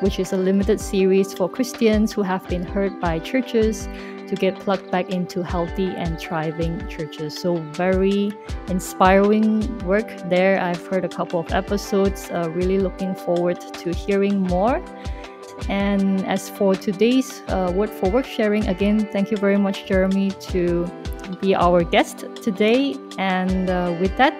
which 0.00 0.18
is 0.18 0.32
a 0.32 0.36
limited 0.36 0.80
series 0.80 1.32
for 1.32 1.48
Christians 1.48 2.12
who 2.12 2.22
have 2.22 2.46
been 2.48 2.62
hurt 2.62 3.00
by 3.00 3.18
churches 3.18 3.88
to 4.28 4.36
get 4.36 4.58
plugged 4.60 4.90
back 4.90 5.10
into 5.10 5.42
healthy 5.42 5.88
and 5.88 6.18
thriving 6.18 6.86
churches. 6.88 7.38
So, 7.38 7.56
very 7.72 8.32
inspiring 8.68 9.78
work 9.86 10.08
there. 10.28 10.60
I've 10.60 10.86
heard 10.86 11.04
a 11.04 11.08
couple 11.08 11.40
of 11.40 11.52
episodes, 11.52 12.30
uh, 12.30 12.50
really 12.50 12.78
looking 12.78 13.14
forward 13.14 13.60
to 13.60 13.92
hearing 13.92 14.42
more. 14.42 14.82
And 15.68 16.26
as 16.26 16.50
for 16.50 16.74
today's 16.74 17.42
uh, 17.48 17.72
word 17.74 17.90
for 17.90 18.10
word 18.10 18.26
sharing, 18.26 18.68
again, 18.68 19.08
thank 19.12 19.30
you 19.30 19.36
very 19.36 19.58
much, 19.58 19.86
Jeremy, 19.86 20.30
to 20.30 20.90
be 21.40 21.54
our 21.54 21.82
guest 21.84 22.26
today. 22.42 22.96
And 23.18 23.70
uh, 23.70 23.96
with 24.00 24.16
that, 24.16 24.34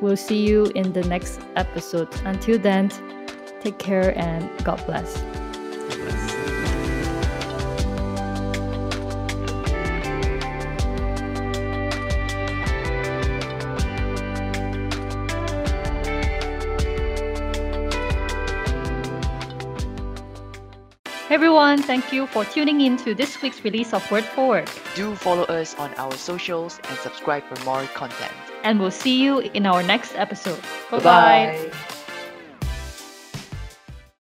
we'll 0.00 0.16
see 0.16 0.46
you 0.46 0.66
in 0.74 0.92
the 0.92 1.04
next 1.04 1.40
episode. 1.56 2.08
Until 2.24 2.58
then, 2.58 2.90
take 3.60 3.78
care 3.78 4.18
and 4.18 4.48
God 4.64 4.84
bless. 4.86 5.22
Everyone, 21.36 21.82
thank 21.82 22.14
you 22.14 22.26
for 22.28 22.46
tuning 22.46 22.80
in 22.80 22.96
to 22.96 23.14
this 23.14 23.42
week's 23.42 23.62
release 23.62 23.92
of 23.92 24.10
Word 24.10 24.24
for 24.24 24.48
Word. 24.48 24.70
Do 24.94 25.14
follow 25.14 25.42
us 25.42 25.74
on 25.74 25.92
our 25.96 26.12
socials 26.12 26.80
and 26.88 26.98
subscribe 27.00 27.44
for 27.44 27.62
more 27.62 27.84
content. 27.92 28.32
And 28.64 28.80
we'll 28.80 28.90
see 28.90 29.22
you 29.22 29.40
in 29.40 29.66
our 29.66 29.82
next 29.82 30.14
episode. 30.16 30.62
Bye 30.90 31.00
bye. 31.00 31.70